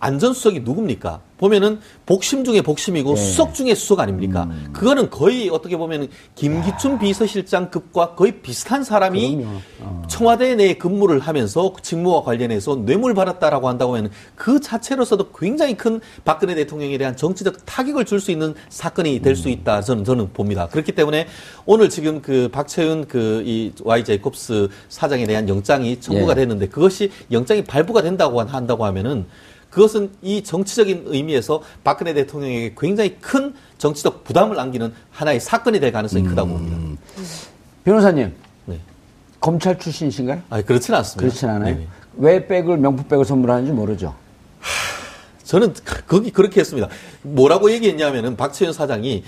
안전수석이 0.00 0.60
누굽니까? 0.60 1.20
보면은 1.38 1.80
복심 2.06 2.44
중에 2.44 2.62
복심이고 2.62 3.12
예. 3.12 3.16
수석 3.16 3.52
중에 3.52 3.74
수석 3.74 4.00
아닙니까? 4.00 4.44
음. 4.44 4.70
그거는 4.72 5.10
거의 5.10 5.50
어떻게 5.50 5.76
보면은 5.76 6.08
김기춘 6.34 6.98
비서실장급과 6.98 8.14
거의 8.14 8.40
비슷한 8.40 8.82
사람이. 8.82 9.44
어. 9.80 10.02
청와대 10.08 10.54
내에 10.54 10.74
근무를 10.78 11.18
하면서 11.20 11.74
직무와 11.82 12.22
관련해서 12.22 12.76
뇌물 12.76 13.12
받았다라고 13.12 13.68
한다고 13.68 13.96
하면 13.96 14.10
그 14.34 14.60
자체로서도 14.60 15.30
굉장히 15.32 15.76
큰 15.76 16.00
박근혜 16.24 16.54
대통령에 16.54 16.96
대한 16.96 17.16
정치적 17.16 17.66
타격을 17.66 18.04
줄 18.06 18.16
수 18.16 18.30
있는 18.30 18.54
사건이 18.70 19.20
될 19.20 19.32
음. 19.32 19.34
수 19.36 19.50
있다 19.50 19.82
저는 19.82 20.04
저는 20.04 20.32
봅니다. 20.32 20.68
그렇기 20.68 20.92
때문에 20.92 21.26
오늘 21.66 21.90
지금 21.90 22.22
그 22.22 22.48
박채윤 22.50 23.08
그이 23.08 23.72
Y 23.84 24.04
제이콥스 24.04 24.68
사장에 24.88 25.26
대한 25.26 25.46
영장이 25.50 26.00
청구가 26.00 26.32
예. 26.32 26.36
됐는데 26.36 26.68
그것이 26.68 27.10
영장이 27.30 27.64
발부가 27.64 28.00
된다고 28.00 28.40
한- 28.40 28.48
한다고 28.48 28.86
하면은 28.86 29.26
그것은 29.70 30.10
이 30.22 30.42
정치적인 30.42 31.04
의미에서 31.06 31.62
박근혜 31.84 32.14
대통령에게 32.14 32.74
굉장히 32.78 33.16
큰 33.20 33.54
정치적 33.78 34.24
부담을 34.24 34.58
안기는 34.58 34.92
하나의 35.10 35.40
사건이 35.40 35.80
될 35.80 35.92
가능성이 35.92 36.24
크다고 36.24 36.48
봅니다. 36.48 37.00
변호사님, 37.84 38.32
네. 38.66 38.80
검찰 39.40 39.78
출신이신가요? 39.78 40.42
아, 40.48 40.62
그렇지는 40.62 40.98
않습니다. 40.98 41.20
그렇진 41.20 41.48
않아요. 41.48 41.74
네네. 41.74 41.86
왜 42.16 42.46
백을 42.46 42.78
명품백을 42.78 43.24
선물하는지 43.24 43.72
모르죠. 43.72 44.14
저는 45.44 45.74
거기 46.08 46.30
그렇게 46.30 46.60
했습니다. 46.60 46.88
뭐라고 47.22 47.70
얘기했냐면은 47.70 48.36
박채윤 48.36 48.72
사장이 48.72 49.22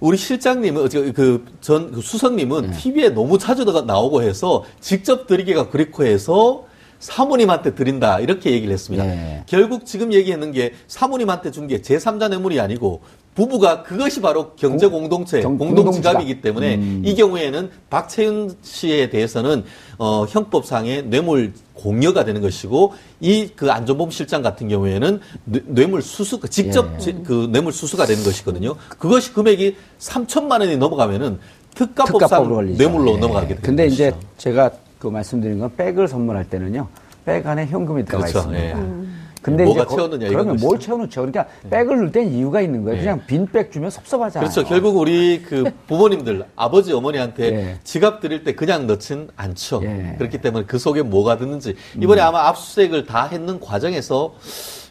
우리 0.00 0.16
실장님은 0.16 0.88
그전 1.12 1.92
그 1.92 2.00
수석님은 2.00 2.72
TV에 2.72 3.08
너무 3.08 3.38
자주 3.38 3.64
나오고 3.64 4.22
해서 4.22 4.64
직접 4.80 5.26
드리기가 5.26 5.70
그렇고 5.70 6.04
해서 6.04 6.67
사모님한테 7.00 7.74
드린다 7.74 8.20
이렇게 8.20 8.50
얘기를 8.50 8.72
했습니다. 8.74 9.06
예. 9.06 9.42
결국 9.46 9.86
지금 9.86 10.12
얘기하는 10.12 10.52
게 10.52 10.72
사모님한테 10.88 11.50
준 11.52 11.68
게 11.68 11.80
제3자 11.82 12.28
뇌물이 12.30 12.58
아니고 12.60 13.02
부부가 13.34 13.82
그것이 13.84 14.20
바로 14.20 14.52
경제 14.56 14.86
공동체 14.88 15.40
경- 15.42 15.58
공동 15.58 15.92
지갑이기. 15.92 16.40
때문에 16.40 16.74
음. 16.76 17.02
이 17.04 17.14
경우에는 17.14 17.70
박채윤 17.88 18.56
씨에 18.62 19.10
대해서는 19.10 19.64
어, 19.98 20.24
형법상의 20.28 21.04
뇌물 21.04 21.52
공여가 21.74 22.24
되는 22.24 22.40
것이고 22.40 22.94
이 23.20 23.50
그 23.54 23.70
안전범 23.70 24.10
실장 24.10 24.42
같은 24.42 24.68
경우에는 24.68 25.20
뇌- 25.44 25.62
뇌물 25.66 26.02
수수 26.02 26.40
직접 26.50 26.92
예. 26.94 26.98
지- 26.98 27.22
그 27.24 27.48
뇌물 27.52 27.72
수수가 27.72 28.06
되는 28.06 28.24
것이거든요. 28.24 28.74
그것이 28.98 29.32
금액이 29.34 29.76
3천만 30.00 30.60
원이 30.60 30.76
넘어가면은 30.78 31.38
특가법상 31.76 32.18
특가법으로. 32.28 32.62
뇌물로 32.76 33.12
예. 33.14 33.18
넘어가게 33.18 33.46
됩니다. 33.48 33.66
근데 33.66 33.86
이제 33.86 34.12
제가 34.36 34.70
그 34.98 35.06
말씀드린 35.08 35.58
건 35.58 35.70
백을 35.76 36.08
선물할 36.08 36.48
때는요. 36.48 36.88
백 37.24 37.46
안에 37.46 37.66
현금이 37.66 38.04
들어가 38.04 38.24
그렇죠. 38.26 38.38
있습니다. 38.38 38.64
예. 38.80 39.08
근데 39.40 39.64
뭐가 39.64 39.82
이제 39.82 39.88
거- 39.88 39.94
채웠느냐, 39.96 40.26
이건 40.26 40.32
그러면 40.44 40.56
뭘. 40.60 40.78
채워놓죠. 40.80 41.20
그러니까 41.20 41.46
백을 41.70 41.96
넣을 41.98 42.10
땐 42.12 42.28
이유가 42.32 42.60
있는 42.60 42.82
거예요. 42.82 42.96
예. 42.98 43.02
그냥 43.02 43.22
빈 43.26 43.46
백 43.46 43.70
주면 43.70 43.88
섭섭하잖아요. 43.90 44.50
그렇죠. 44.50 44.68
결국 44.68 44.96
우리 44.96 45.42
그 45.42 45.64
부모님들, 45.86 46.44
아버지, 46.56 46.92
어머니한테 46.92 47.44
예. 47.54 47.76
지갑 47.84 48.20
드릴 48.20 48.42
때 48.42 48.54
그냥 48.54 48.86
넣진 48.88 49.28
않죠. 49.36 49.80
예. 49.84 50.16
그렇기 50.18 50.38
때문에 50.38 50.64
그 50.66 50.78
속에 50.78 51.02
뭐가 51.02 51.36
드는지. 51.38 51.76
이번에 52.00 52.20
아마 52.20 52.48
압수수색을 52.48 53.06
다 53.06 53.26
했는 53.26 53.60
과정에서 53.60 54.34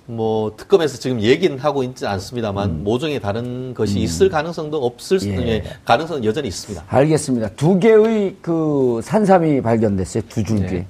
뭐 0.08 0.56
특검에서 0.56 0.98
지금 0.98 1.22
얘기는 1.22 1.58
하고 1.60 1.84
있지 1.84 2.08
않습니다만 2.08 2.84
모종의 2.84 3.20
다른 3.20 3.74
것이 3.74 4.00
있을 4.00 4.30
가능성도 4.30 4.78
없을 4.84 5.20
수, 5.20 5.30
예. 5.30 5.36
예. 5.48 5.64
가능성은 5.84 6.24
여전히 6.24 6.48
있습니다. 6.48 6.86
알겠습니다. 6.88 7.50
두 7.50 7.78
개의 7.78 8.38
그 8.42 9.02
산삼이 9.04 9.62
발견됐어요. 9.62 10.24
두 10.30 10.44
줄기. 10.44 10.76
네. 10.76 10.88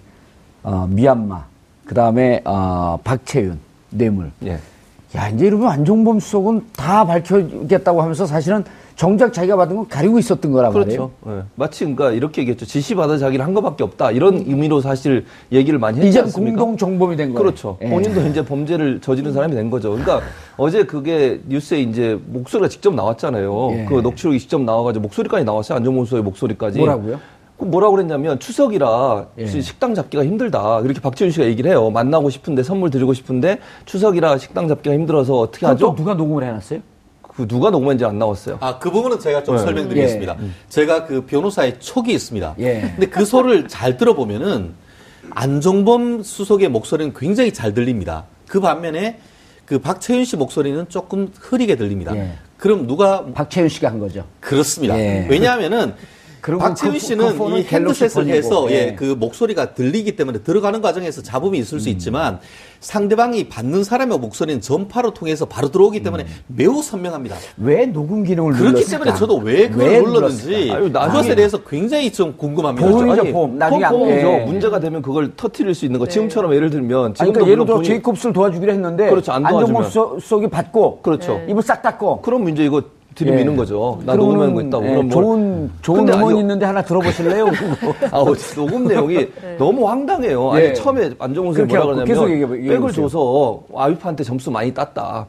어, 0.62 0.86
미얀마. 0.88 1.45
그 1.86 1.95
다음에 1.95 2.41
어, 2.45 2.99
박채윤. 3.03 3.60
뇌물. 3.89 4.32
예. 4.45 4.60
야, 5.15 5.30
이제 5.30 5.47
이러면 5.47 5.69
안종범 5.69 6.19
수석은 6.19 6.67
다 6.75 7.06
밝혀겠다고 7.06 8.01
하면서 8.01 8.27
사실은 8.27 8.63
정작 8.97 9.31
자기가 9.31 9.55
받은 9.57 9.75
건 9.75 9.88
가리고 9.88 10.17
있었던 10.17 10.51
거란 10.51 10.73
말이에요. 10.73 11.12
그렇죠. 11.23 11.38
예. 11.39 11.43
마치 11.53 11.81
그러니까 11.81 12.12
이렇게 12.12 12.41
얘기했죠. 12.41 12.65
지시받아 12.65 13.19
자기를 13.19 13.45
한 13.45 13.53
것밖에 13.53 13.83
없다. 13.83 14.10
이런 14.10 14.38
의미로 14.38 14.81
사실 14.81 15.25
얘기를 15.51 15.77
많이 15.77 15.97
했지 15.97 16.10
이제 16.10 16.19
않습니까? 16.21 16.57
공동 16.57 16.77
정범이 16.77 17.15
된 17.15 17.27
거예요. 17.29 17.43
그렇죠. 17.43 17.77
예. 17.83 17.89
본인도 17.89 18.25
이제 18.25 18.43
범죄를 18.43 18.99
저지른 18.99 19.33
사람이 19.33 19.53
된 19.53 19.69
거죠. 19.69 19.91
그러니까 19.91 20.21
어제 20.57 20.83
그게 20.83 21.39
뉴스에 21.47 21.79
이제 21.81 22.19
목소리가 22.25 22.67
직접 22.69 22.95
나왔잖아요. 22.95 23.69
예. 23.73 23.86
그 23.86 23.99
녹취록이 24.01 24.39
직접 24.39 24.60
나와가지고 24.62 25.03
목소리까지 25.03 25.45
나왔어요. 25.45 25.77
안정범 25.77 26.05
수석의 26.05 26.23
목소리까지. 26.23 26.79
뭐라고요? 26.79 27.19
그 27.60 27.65
뭐라고 27.65 27.95
그랬냐면 27.97 28.39
추석이라 28.39 29.27
예. 29.38 29.45
식당 29.45 29.93
잡기가 29.93 30.25
힘들다. 30.25 30.81
그렇게 30.81 30.99
박지훈 31.01 31.29
씨가 31.29 31.45
얘기를 31.45 31.69
해요. 31.69 31.91
만나고 31.91 32.31
싶은데 32.31 32.63
선물 32.63 32.89
드리고 32.89 33.13
싶은데 33.13 33.60
추석이라 33.86 34.39
식당 34.39 34.67
잡기가 34.67 34.95
힘들어서 34.95 35.38
어떻게 35.38 35.67
하죠? 35.67 35.93
누가 35.95 36.15
녹음을 36.15 36.43
해놨어요? 36.43 36.79
그 37.38 37.47
누가 37.47 37.69
녹음했는지 37.69 38.04
안 38.04 38.17
나왔어요. 38.17 38.58
아, 38.62 38.80
그 38.80 38.89
부분은 38.89 39.19
제가 39.19 39.43
좀 39.43 39.58
네. 39.58 39.62
설명드리겠습니다. 39.62 40.38
제가 40.69 41.06
그 41.06 41.21
변호사의 41.28 41.80
촉이 41.80 42.12
있습니다. 42.12 42.56
예. 42.58 42.93
근데 42.95 43.06
그 43.06 43.26
소를 43.26 43.67
잘 43.67 43.95
들어보면은 43.95 44.73
안종범 45.30 46.23
수석의 46.23 46.69
목소리는 46.69 47.13
굉장히 47.13 47.54
잘 47.54 47.76
들립니다. 47.76 48.26
그 48.47 48.60
반면에 48.60 49.19
그 49.65 49.78
박채윤 49.78 50.26
씨 50.26 50.36
목소리는 50.36 50.89
조금 50.89 51.32
흐리게 51.39 51.76
들립니다. 51.76 52.15
예. 52.15 52.32
그럼 52.58 52.88
누가 52.88 53.23
박채윤 53.26 53.69
씨가 53.69 53.88
한 53.88 54.00
거죠. 54.00 54.26
그렇습니다. 54.39 54.97
예. 54.97 55.28
왜냐하면은 55.30 55.93
박채윤 56.41 56.93
그- 56.93 57.00
씨는 57.00 57.28
그 57.30 57.36
폰은 57.36 57.60
이 57.60 57.63
핸드셋을 57.63 58.28
해서 58.28 58.67
예, 58.69 58.73
예. 58.89 58.95
그 58.95 59.15
목소리가 59.17 59.73
들리기 59.73 60.15
때문에 60.15 60.39
들어가는 60.39 60.82
과정에서 60.82 61.21
잡음이 61.21 61.58
있을 61.60 61.78
음. 61.78 61.80
수 61.80 61.89
있지만 61.89 62.39
상대방이 62.80 63.50
받는 63.50 63.84
사람의 63.84 64.19
목소리는 64.19 64.62
전파로 64.62 65.12
통해서 65.12 65.45
바로 65.45 65.69
들어오기 65.71 66.04
때문에 66.04 66.23
음. 66.23 66.30
매우 66.47 66.82
선명합니다. 66.84 67.36
왜 67.58 67.86
녹음 67.88 68.23
기능을 68.23 68.54
그렇기 68.54 68.65
눌렀을까? 68.73 69.04
때문에 69.04 69.17
저도 69.19 69.38
왜 69.38 69.67
그걸 69.67 69.88
왜 69.89 70.02
눌렀는지? 70.02 70.69
아유, 70.71 70.91
그것에 70.91 71.36
대해서 71.36 71.58
굉장히 71.63 72.12
좀 72.12 72.36
궁금합니다. 72.38 72.88
보험이죠, 72.88 73.23
보험. 73.34 73.58
나중에 73.58 73.84
안- 73.84 73.91
보험이죠. 73.93 74.28
예. 74.28 74.45
문제가 74.45 74.80
되면 74.80 75.02
그걸 75.02 75.36
터트릴 75.36 75.73
수 75.73 75.86
있는 75.86 76.00
거. 76.00 76.06
네. 76.06 76.12
지금처럼 76.12 76.54
예를 76.54 76.69
들면 76.69 77.15
지금도 77.15 77.34
그러니까 77.34 77.52
예를 77.52 77.65
들어 77.65 77.76
본인- 77.78 77.89
제이콥스를 77.91 78.34
도와주기로 78.34 78.71
했는데 78.71 79.10
그렇죠, 79.10 79.32
안 79.32 79.45
안정범 79.45 79.73
도와주면. 79.73 79.89
수- 79.91 80.17
수석이 80.21 80.47
받고 80.47 81.00
그렇죠. 81.02 81.41
입을 81.50 81.63
싹 81.63 81.82
닫고 81.82 82.21
그럼 82.21 82.43
문제 82.43 82.63
이거 82.63 82.82
들이미는 83.17 83.53
예. 83.53 83.58
거죠. 83.58 83.99
나 84.06 84.15
녹음한 84.15 84.53
거 84.53 84.62
있다고. 84.62 84.86
예, 84.86 84.95
뭘- 84.95 85.10
좋은 85.10 85.71
좋은 85.82 85.99
음원 86.08 86.23
아니요. 86.23 86.39
있는데 86.41 86.65
하나 86.65 86.82
들어보실래요? 86.84 87.47
아, 88.12 88.17
어, 88.19 88.34
녹음 88.56 88.86
내용이 88.88 89.27
너무 89.58 89.88
황당해요. 89.89 90.51
예. 90.53 90.67
아니, 90.67 90.73
처음에 90.75 91.10
안정훈 91.17 91.53
선생님 91.53 91.75
뭐라 91.77 91.97
하고 91.97 92.06
계속 92.06 92.30
얘기해 92.30 92.45
봐- 92.45 92.51
그러냐면 92.53 92.77
백을. 92.82 92.91
줘서 92.93 93.62
아위파한테 93.75 94.23
점수 94.23 94.51
많이 94.51 94.73
땄다. 94.73 95.25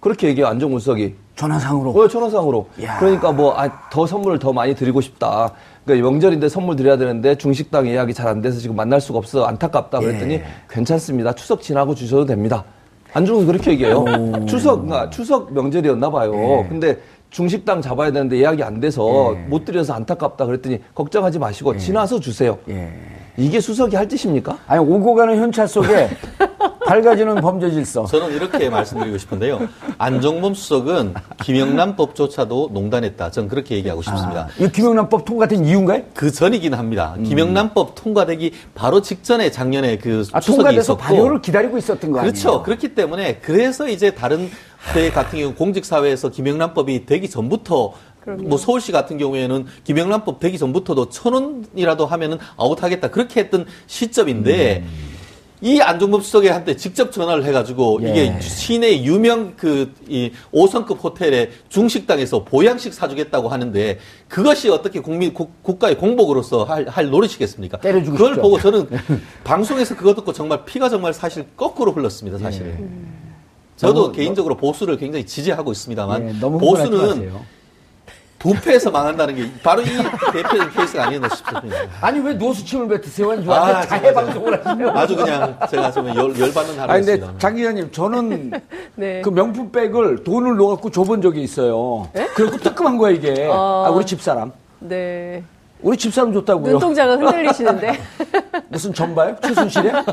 그렇게 0.00 0.28
얘기해요, 0.28 0.48
안정훈 0.48 0.78
수석이. 0.78 1.14
전화상으로. 1.34 1.90
어, 1.90 2.06
천하상으로. 2.08 2.66
야. 2.82 2.98
그러니까 2.98 3.32
뭐, 3.32 3.54
아, 3.58 3.68
더 3.90 4.06
선물을 4.06 4.38
더 4.38 4.52
많이 4.52 4.74
드리고 4.74 5.00
싶다. 5.00 5.50
그러니까 5.84 6.08
명절인데 6.10 6.48
선물 6.48 6.76
드려야 6.76 6.96
되는데 6.96 7.34
중식당 7.36 7.88
예약이 7.88 8.14
잘 8.14 8.28
안 8.28 8.40
돼서 8.40 8.58
지금 8.60 8.76
만날 8.76 9.00
수가 9.00 9.18
없어. 9.18 9.44
안타깝다. 9.46 9.98
그랬더니 9.98 10.34
예. 10.34 10.44
괜찮습니다. 10.70 11.32
추석 11.32 11.62
지나고 11.62 11.94
주셔도 11.94 12.24
됩니다. 12.26 12.62
안정훈 13.14 13.46
그렇게 13.46 13.70
얘기해요. 13.72 14.04
추석, 14.46 14.82
그러니까 14.86 15.08
추석 15.10 15.52
명절이었나 15.54 16.10
봐요. 16.10 16.32
예. 16.34 16.68
근데 16.68 16.98
중식당 17.34 17.82
잡아야 17.82 18.12
되는데 18.12 18.38
예약이 18.38 18.62
안 18.62 18.78
돼서 18.78 19.34
못 19.48 19.64
드려서 19.64 19.92
안타깝다 19.94 20.46
그랬더니 20.46 20.78
걱정하지 20.94 21.40
마시고 21.40 21.76
지나서 21.76 22.20
주세요. 22.20 22.56
예. 22.68 22.92
이게 23.36 23.60
수석이 23.60 23.96
할 23.96 24.08
짓입니까? 24.08 24.56
아니 24.68 24.78
오고 24.80 25.16
가는 25.16 25.36
현찰 25.36 25.66
속에 25.66 26.10
밝아지는 26.84 27.36
범죄 27.40 27.70
질서. 27.70 28.04
저는 28.04 28.34
이렇게 28.34 28.68
말씀드리고 28.68 29.18
싶은데요. 29.18 29.68
안종범 29.98 30.54
수석은 30.54 31.14
김영란법조차도 31.42 32.70
농단했다. 32.72 33.30
저는 33.30 33.48
그렇게 33.48 33.76
얘기하고 33.76 34.02
싶습니다. 34.02 34.48
이 34.58 34.70
김영란법 34.70 35.24
통과된 35.24 35.64
이유인가요? 35.64 36.02
그 36.14 36.30
전이긴 36.30 36.74
합니다. 36.74 37.16
김영란법 37.24 37.94
통과되기 37.94 38.52
바로 38.74 39.00
직전에 39.00 39.50
작년에 39.50 39.98
그 39.98 40.24
아, 40.32 40.40
추석이 40.40 40.56
통과돼서 40.58 40.80
있었고 40.94 40.98
발효를 40.98 41.42
기다리고 41.42 41.78
있었던 41.78 42.10
거 42.12 42.18
아니에요? 42.18 42.32
그렇죠. 42.32 42.62
그렇기 42.62 42.94
때문에 42.94 43.38
그래서 43.38 43.88
이제 43.88 44.10
다른 44.14 44.50
때 44.92 45.10
같은 45.10 45.38
경우 45.38 45.54
공직사회에서 45.54 46.28
김영란법이 46.28 47.06
되기 47.06 47.30
전부터 47.30 47.94
뭐 48.42 48.56
서울시 48.56 48.92
같은 48.92 49.18
경우에는 49.18 49.66
김영란법 49.84 50.40
되기 50.40 50.58
전부터도 50.58 51.10
천 51.10 51.34
원이라도 51.34 52.06
하면은 52.06 52.38
아웃하겠다 52.56 53.10
그렇게 53.10 53.40
했던 53.40 53.66
시점인데 53.86 54.82
음. 54.84 55.13
이 55.60 55.80
안종범 55.80 56.20
수석에 56.20 56.50
한테 56.50 56.76
직접 56.76 57.10
전화를 57.12 57.44
해가지고 57.44 58.00
예. 58.02 58.10
이게 58.10 58.40
시내 58.40 59.02
유명 59.02 59.54
그이 59.56 60.32
5성급 60.52 61.02
호텔의 61.02 61.50
중식당에서 61.68 62.44
보양식 62.44 62.92
사주겠다고 62.92 63.48
하는데 63.48 63.98
그것이 64.28 64.68
어떻게 64.68 65.00
국민 65.00 65.32
국, 65.32 65.62
국가의 65.62 65.96
공복으로서 65.96 66.64
할, 66.64 66.86
할 66.88 67.08
노릇이겠습니까? 67.08 67.78
때려주고 67.78 68.16
그걸 68.16 68.34
싶죠. 68.34 68.42
보고 68.42 68.58
저는 68.60 68.88
방송에서 69.44 69.96
그거 69.96 70.14
듣고 70.14 70.32
정말 70.32 70.64
피가 70.64 70.88
정말 70.88 71.14
사실 71.14 71.46
거꾸로 71.56 71.92
흘렀습니다, 71.92 72.36
사실. 72.38 72.66
예. 72.66 72.84
저도 73.76 74.02
너무- 74.02 74.12
개인적으로 74.12 74.56
보수를 74.56 74.96
굉장히 74.98 75.24
지지하고 75.24 75.72
있습니다만 75.72 76.28
예, 76.36 76.40
보수는. 76.40 77.30
부패해서 78.44 78.90
망한다는 78.90 79.34
게 79.36 79.50
바로 79.62 79.80
이 79.80 79.86
대표적인 80.32 80.70
케이스가 80.76 81.06
아니었나 81.06 81.28
싶습니다. 81.30 81.76
아니 82.02 82.20
왜 82.20 82.34
노수 82.34 82.62
침을 82.64 82.86
뱉으세요? 82.88 83.30
아, 83.32 83.42
저한테 83.42 83.88
자해. 83.88 84.12
방송을 84.12 84.66
하시면. 84.66 84.96
아주 84.96 85.16
그냥 85.16 85.58
제가 85.70 85.90
좀 85.90 86.08
열, 86.08 86.16
열받는 86.38 86.50
아니 86.50 86.52
근데 86.52 87.12
하루였습니다. 87.12 87.38
장 87.38 87.54
기자님 87.56 87.90
저는 87.90 88.50
네. 88.96 89.22
그 89.22 89.30
명품백을 89.30 90.24
돈을 90.24 90.56
넣어갖고 90.58 90.90
줘본 90.90 91.22
적이 91.22 91.42
있어요. 91.42 92.08
그리고 92.34 92.58
뜨끔한 92.58 92.98
거야 92.98 93.12
이게. 93.12 93.46
어. 93.50 93.84
아, 93.86 93.90
우리 93.90 94.04
집사람. 94.04 94.52
네. 94.80 95.42
우리 95.80 95.96
집사람 95.96 96.32
줬다고요. 96.34 96.72
눈동자가 96.72 97.16
흔들리시는데. 97.16 97.98
무슨 98.68 98.92
전봐요? 98.92 99.36
최순실에? 99.42 99.90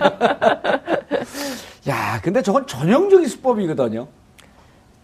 야, 1.89 2.19
근데 2.23 2.41
저건 2.41 2.65
전형적인 2.65 3.27
수법이거든요. 3.27 4.07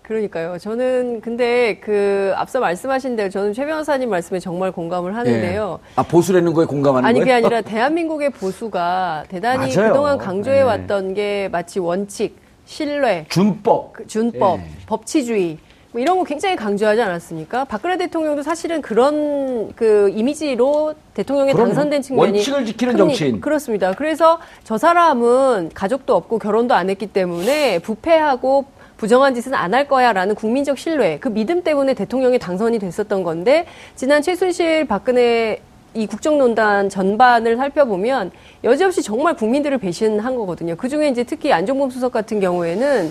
그러니까요. 0.07 0.57
저는 0.57 1.19
근데 1.19 1.79
그 1.83 2.31
앞서 2.37 2.61
말씀하신 2.61 3.17
대로 3.17 3.29
저는 3.29 3.51
최 3.51 3.65
변호사님 3.65 4.09
말씀에 4.09 4.39
정말 4.39 4.71
공감을 4.71 5.13
하는데요. 5.17 5.79
아, 5.97 6.03
보수라는 6.03 6.53
거에 6.53 6.65
공감하는 6.65 7.05
아니 7.05 7.19
그게 7.19 7.31
거예요? 7.33 7.45
아니라 7.45 7.61
대한민국의 7.61 8.29
보수가 8.29 9.25
대단히 9.27 9.75
맞아요. 9.75 9.91
그동안 9.91 10.17
강조해 10.17 10.59
네. 10.59 10.63
왔던 10.63 11.13
게 11.13 11.49
마치 11.51 11.79
원칙, 11.79 12.37
신뢰, 12.65 13.25
준법. 13.27 13.91
그 13.91 14.07
준법, 14.07 14.59
예. 14.61 14.63
법치주의 14.85 15.57
뭐 15.91 16.01
이런 16.01 16.17
거 16.17 16.23
굉장히 16.23 16.55
강조하지 16.55 17.01
않았습니까? 17.01 17.65
박근혜 17.65 17.97
대통령도 17.97 18.43
사실은 18.43 18.81
그런 18.81 19.73
그 19.75 20.09
이미지로 20.15 20.93
대통령에. 21.15 21.51
당선된 21.51 22.01
측면이 22.01 22.31
원칙을 22.37 22.65
지키는 22.65 22.93
크니- 22.93 22.97
정치인. 22.97 23.41
그렇습니다. 23.41 23.91
그래서 23.91 24.39
저 24.63 24.77
사람은 24.77 25.71
가족도 25.73 26.15
없고 26.15 26.39
결혼도 26.39 26.73
안 26.75 26.89
했기 26.89 27.07
때문에 27.07 27.79
부패하고 27.79 28.76
부정한 28.97 29.35
짓은 29.35 29.53
안 29.53 29.73
할 29.73 29.87
거야라는 29.87 30.33
국민적 30.35 30.77
신뢰, 30.77 31.19
그 31.19 31.29
믿음 31.29 31.61
때문에 31.61 31.93
대통령이 31.93 32.39
당선이 32.39 32.79
됐었던 32.79 33.23
건데 33.23 33.65
지난 33.95 34.21
최순실 34.21 34.87
박근혜 34.87 35.61
이 35.93 36.07
국정농단 36.07 36.89
전반을 36.89 37.57
살펴보면 37.57 38.31
여지없이 38.63 39.01
정말 39.01 39.35
국민들을 39.35 39.77
배신한 39.77 40.35
거거든요. 40.35 40.75
그 40.75 40.89
중에 40.89 41.09
이제 41.09 41.23
특히 41.23 41.51
안종범 41.53 41.89
수석 41.89 42.11
같은 42.11 42.39
경우에는 42.39 43.07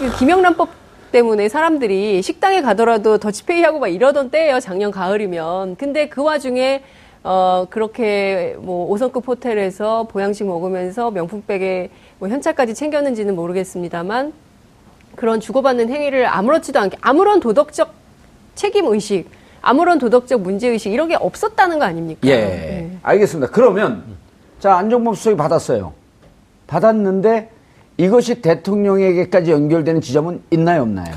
이 0.00 0.18
김영란법 0.18 0.68
때문에 1.12 1.48
사람들이 1.48 2.20
식당에 2.22 2.60
가더라도 2.62 3.18
더치페이하고 3.18 3.78
막 3.78 3.88
이러던 3.88 4.30
때예요. 4.30 4.58
작년 4.60 4.90
가을이면. 4.90 5.76
근데 5.76 6.08
그 6.08 6.22
와중에 6.22 6.82
어 7.22 7.66
그렇게 7.70 8.56
뭐 8.58 8.90
5성급 8.94 9.26
호텔에서 9.26 10.04
보양식 10.04 10.46
먹으면서 10.46 11.10
명품백에 11.10 11.90
뭐 12.18 12.28
현찰까지 12.28 12.74
챙겼는지는 12.74 13.34
모르겠습니다만 13.36 14.32
그런 15.16 15.40
주고받는 15.40 15.90
행위를 15.90 16.26
아무렇지도 16.26 16.78
않게 16.80 16.98
아무런 17.00 17.40
도덕적 17.40 17.92
책임 18.54 18.86
의식, 18.86 19.26
아무런 19.60 19.98
도덕적 19.98 20.40
문제 20.40 20.68
의식 20.68 20.92
이런 20.92 21.08
게 21.08 21.14
없었다는 21.14 21.78
거 21.78 21.84
아닙니까? 21.84 22.20
예. 22.24 22.36
네. 22.36 22.98
알겠습니다. 23.02 23.52
그러면, 23.52 24.04
자, 24.60 24.76
안정범 24.76 25.14
수석이 25.14 25.36
받았어요. 25.36 25.92
받았는데 26.66 27.50
이것이 27.96 28.42
대통령에게까지 28.42 29.50
연결되는 29.52 30.00
지점은 30.00 30.42
있나요, 30.50 30.82
없나요? 30.82 31.14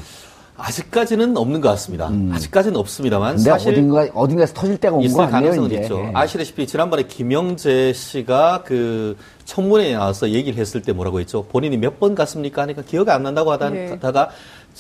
아직까지는 0.58 1.38
없는 1.38 1.62
것 1.62 1.70
같습니다. 1.70 2.12
아직까지는 2.32 2.78
없습니다만 2.80 3.38
사실 3.38 3.74
어딘가, 3.74 4.08
어딘가에서 4.13 4.54
터질 4.56 4.78
때가 4.78 4.96
온거 4.96 5.06
있을 5.06 5.20
아니에요, 5.22 5.32
가능성은 5.32 5.72
이제? 5.72 5.82
있죠. 5.84 6.00
예. 6.00 6.12
아시다시피 6.15 6.65
지난번에 6.65 7.04
김영재 7.04 7.93
씨가 7.93 8.63
그 8.65 9.15
청문회에 9.46 9.93
나와서 9.93 10.30
얘기를 10.32 10.58
했을 10.60 10.82
때 10.82 10.93
뭐라고 10.93 11.20
했죠? 11.20 11.43
본인이 11.46 11.78
몇 11.78 12.00
번 12.00 12.15
갔습니까? 12.15 12.63
하니까 12.63 12.82
기억이 12.82 13.10
안 13.12 13.24
난다고 13.24 13.52
하다, 13.52 13.70
네. 13.70 13.88
하다가 13.89 14.30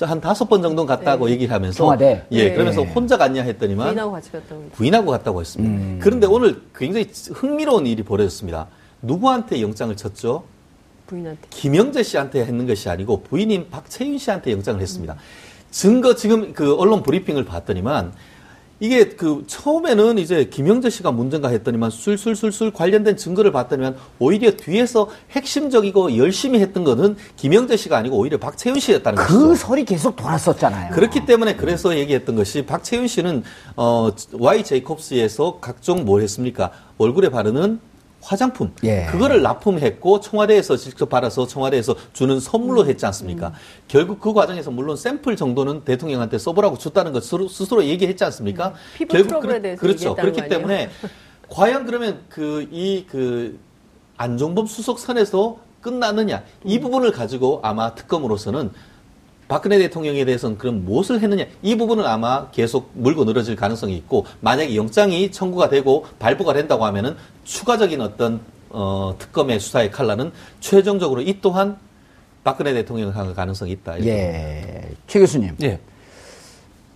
한 0.01 0.21
다섯 0.21 0.45
번 0.49 0.61
정도 0.61 0.85
갔다고 0.85 1.29
얘기를 1.29 1.53
하면서 1.53 1.77
청와대? 1.77 2.25
예, 2.31 2.45
네. 2.49 2.53
그러면서 2.53 2.83
혼자 2.83 3.17
갔냐 3.17 3.41
했더니만 3.43 3.87
부인하고 3.87 4.11
같이 4.11 4.31
갔다고. 4.31 4.69
부인하고 4.73 5.11
갔다고 5.11 5.41
했습니다. 5.41 5.73
음. 5.75 5.99
그런데 6.01 6.27
오늘 6.27 6.61
굉장히 6.75 7.07
흥미로운 7.33 7.85
일이 7.87 8.03
벌어졌습니다. 8.03 8.67
누구한테 9.01 9.61
영장을 9.61 9.95
쳤죠? 9.95 10.43
부인한테. 11.07 11.41
김영재 11.49 12.03
씨한테 12.03 12.41
했는 12.45 12.67
것이 12.67 12.89
아니고 12.89 13.23
부인인 13.23 13.69
박채윤 13.71 14.17
씨한테 14.19 14.51
영장을 14.51 14.79
했습니다. 14.81 15.15
증거 15.71 16.15
지금 16.15 16.53
그 16.53 16.75
언론 16.75 17.03
브리핑을 17.03 17.45
봤더니만 17.45 18.13
이게 18.79 19.09
그 19.09 19.43
처음에는 19.47 20.19
이제 20.19 20.45
김영재 20.45 20.91
씨가 20.91 21.11
문제인가 21.11 21.49
했더니만 21.49 21.89
술술술술 21.89 22.71
관련된 22.71 23.17
증거를 23.17 23.51
봤더니만 23.51 23.95
오히려 24.19 24.51
뒤에서 24.51 25.09
핵심적이고 25.31 26.17
열심히 26.17 26.59
했던 26.59 26.83
거는 26.83 27.17
김영재 27.37 27.75
씨가 27.75 27.97
아니고 27.97 28.17
오히려 28.17 28.37
박채윤 28.37 28.79
씨였다는 28.79 29.23
그 29.23 29.47
것이죠. 29.47 29.55
설이 29.55 29.83
계속 29.83 30.15
돌았었잖아요. 30.15 30.93
그렇기 30.93 31.25
때문에 31.25 31.55
그래서 31.55 31.97
얘기했던 31.97 32.35
것이 32.35 32.65
박채윤 32.67 33.07
씨는 33.07 33.43
어 33.77 34.11
Y 34.33 34.63
제이콥스에서 34.63 35.57
각종 35.59 36.05
뭘 36.05 36.21
했습니까? 36.21 36.69
얼굴에 36.99 37.29
바르는 37.29 37.79
화장품 38.21 38.73
예. 38.83 39.05
그거를 39.11 39.41
납품했고 39.41 40.19
청와대에서 40.19 40.75
직접 40.77 41.07
받아서 41.09 41.45
청와대에서 41.47 41.95
주는 42.13 42.39
선물로 42.39 42.85
했지 42.85 43.05
않습니까? 43.05 43.53
결국 43.87 44.19
그 44.19 44.33
과정에서 44.33 44.71
물론 44.71 44.97
샘플 44.97 45.35
정도는 45.35 45.83
대통령한테 45.85 46.37
써보라고 46.37 46.77
줬다는 46.77 47.13
것 47.13 47.23
스스로, 47.23 47.47
스스로 47.47 47.83
얘기했지 47.85 48.23
않습니까? 48.25 48.73
피부 48.95 49.13
결국 49.13 49.27
트러블에 49.29 49.47
그렇- 49.53 49.61
대해서 49.61 49.81
그렇죠. 49.81 50.15
그렇기? 50.15 50.49
때문에 50.49 50.89
과연 51.49 51.85
그러면 51.85 52.21
그 52.27 52.67
이그 52.71 53.59
안종범 54.17 54.65
수석 54.67 54.99
선에서 54.99 55.57
끝났느냐 55.81 56.43
이 56.65 56.79
부분을 56.79 57.11
가지고 57.11 57.59
아마 57.63 57.93
특검으로서는 57.95 58.71
박근혜 59.47 59.77
대통령에 59.77 60.25
대해서는 60.25 60.57
그럼 60.57 60.83
무엇을 60.83 61.21
했느냐 61.21 61.45
이 61.61 61.77
부분은 61.77 62.05
아마 62.05 62.49
계속 62.51 62.91
물고 62.93 63.23
늘어질 63.23 63.55
가능성이 63.55 63.95
있고 63.95 64.25
만약에 64.41 64.75
영장이 64.75 65.31
청구가 65.31 65.69
되고 65.69 66.05
발부가 66.19 66.51
된다고 66.53 66.83
하면은 66.85 67.15
추가적인 67.57 68.01
어떤 68.01 68.41
어, 68.69 69.15
특검의 69.17 69.59
수사의 69.59 69.89
칼날은 69.89 70.31
최종적으로 70.59 71.21
이 71.21 71.39
또한 71.41 71.77
박근혜 72.43 72.73
대통령을 72.73 73.15
향할 73.15 73.33
가능성이 73.33 73.71
있다. 73.71 74.03
예. 74.05 74.89
최 75.07 75.19
교수님. 75.19 75.55
예. 75.63 75.79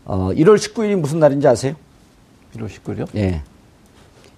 어, 0.05 0.29
1월 0.33 0.57
19일이 0.57 0.95
무슨 0.95 1.19
날인지 1.19 1.47
아세요? 1.47 1.73
1월 2.55 2.67
19일이요? 2.67 3.07
예. 3.15 3.41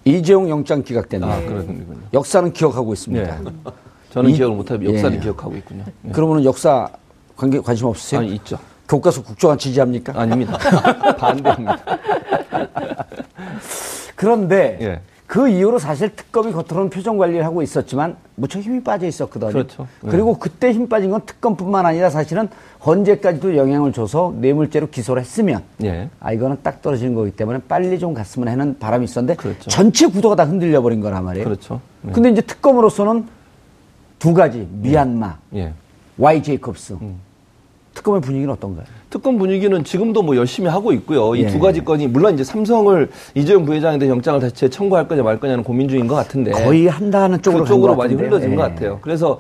이재용 0.06 0.50
영장 0.50 0.84
기각된 0.84 1.24
아, 1.24 1.28
날. 1.28 1.46
그렇군요. 1.48 1.86
역사는 2.14 2.54
기억하고 2.54 2.94
있습니다. 2.94 3.40
예. 3.40 3.44
저는 4.12 4.30
이- 4.30 4.34
기억을 4.34 4.56
못하고 4.56 4.86
역사를 4.86 5.16
예. 5.16 5.20
기억하고 5.20 5.56
있군요. 5.58 5.84
예. 6.08 6.12
그러면은 6.12 6.44
역사 6.46 6.88
관계 7.36 7.60
관심 7.60 7.88
없으세요? 7.88 8.20
아니, 8.22 8.36
있죠. 8.36 8.60
교과서 8.88 9.24
국정화 9.24 9.58
지지합니까? 9.58 10.14
아닙니다. 10.20 10.58
반대합니다. 11.18 11.80
그런데 14.16 14.78
예. 14.82 15.02
그 15.34 15.50
이후로 15.50 15.80
사실 15.80 16.16
특검이 16.16 16.52
겉으로는 16.52 16.92
표정 16.92 17.18
관리를 17.18 17.44
하고 17.44 17.64
있었지만 17.64 18.18
무척 18.36 18.60
힘이 18.60 18.84
빠져 18.84 19.08
있었거든요. 19.08 19.52
그렇죠. 19.52 19.88
예. 20.06 20.08
그리고 20.08 20.38
그때 20.38 20.72
힘 20.72 20.88
빠진 20.88 21.10
건 21.10 21.22
특검뿐만 21.26 21.88
아니라 21.88 22.12
사실은 22.12 22.48
헌재까지도 22.86 23.58
영향을 23.58 23.94
줘서 23.94 24.32
뇌물죄로 24.38 24.92
기소를 24.92 25.24
했으면 25.24 25.64
예. 25.84 26.08
아 26.20 26.34
이거는 26.34 26.58
딱 26.62 26.84
떨어지는 26.84 27.16
거기 27.16 27.32
때문에 27.32 27.62
빨리 27.68 27.98
좀 27.98 28.14
갔으면 28.14 28.48
하는 28.48 28.78
바람이 28.78 29.06
있었는데 29.06 29.34
그렇죠. 29.38 29.72
전체 29.72 30.06
구도가 30.06 30.36
다 30.36 30.44
흔들려 30.46 30.84
버린 30.84 31.02
거란 31.02 31.26
말이에요. 31.26 31.46
그렇죠. 31.46 31.82
예. 32.08 32.12
근데 32.12 32.30
이제 32.30 32.42
특검으로서는 32.42 33.26
두 34.20 34.36
가지 34.36 34.68
미얀마, 34.72 35.40
예. 35.56 35.74
Y 36.20 36.44
제이콥스 36.44 36.94
음. 37.02 37.20
특검의 37.94 38.22
분위기는 38.22 38.52
어떤가요? 38.52 38.86
특검 39.10 39.38
분위기는 39.38 39.84
지금도 39.84 40.24
뭐 40.24 40.36
열심히 40.36 40.70
하고 40.70 40.92
있고요. 40.94 41.36
이 41.36 41.44
예. 41.44 41.48
두 41.48 41.60
가지 41.60 41.84
건이 41.84 42.08
물론 42.08 42.34
이제 42.34 42.44
삼성을 42.44 43.10
이재용 43.36 43.66
부회장에 43.66 44.00
대해 44.00 44.10
영장을 44.10 44.40
다시 44.40 44.70
청구할 44.70 45.08
거냐 45.08 45.22
말 45.24 45.40
거냐는 45.40 45.64
고민 45.64 45.88
중인 45.88 46.08
것 46.08 46.16
같은데 46.16 46.52
거의 46.52 46.88
한다는 46.88 47.42
쪽으로 47.42 47.64
그쪽으로 47.64 47.96
많이. 47.96 48.16
흘러진 48.16 48.56
것 48.56 48.64
예. 48.64 48.70
같아요. 48.70 49.00
그래서 49.02 49.40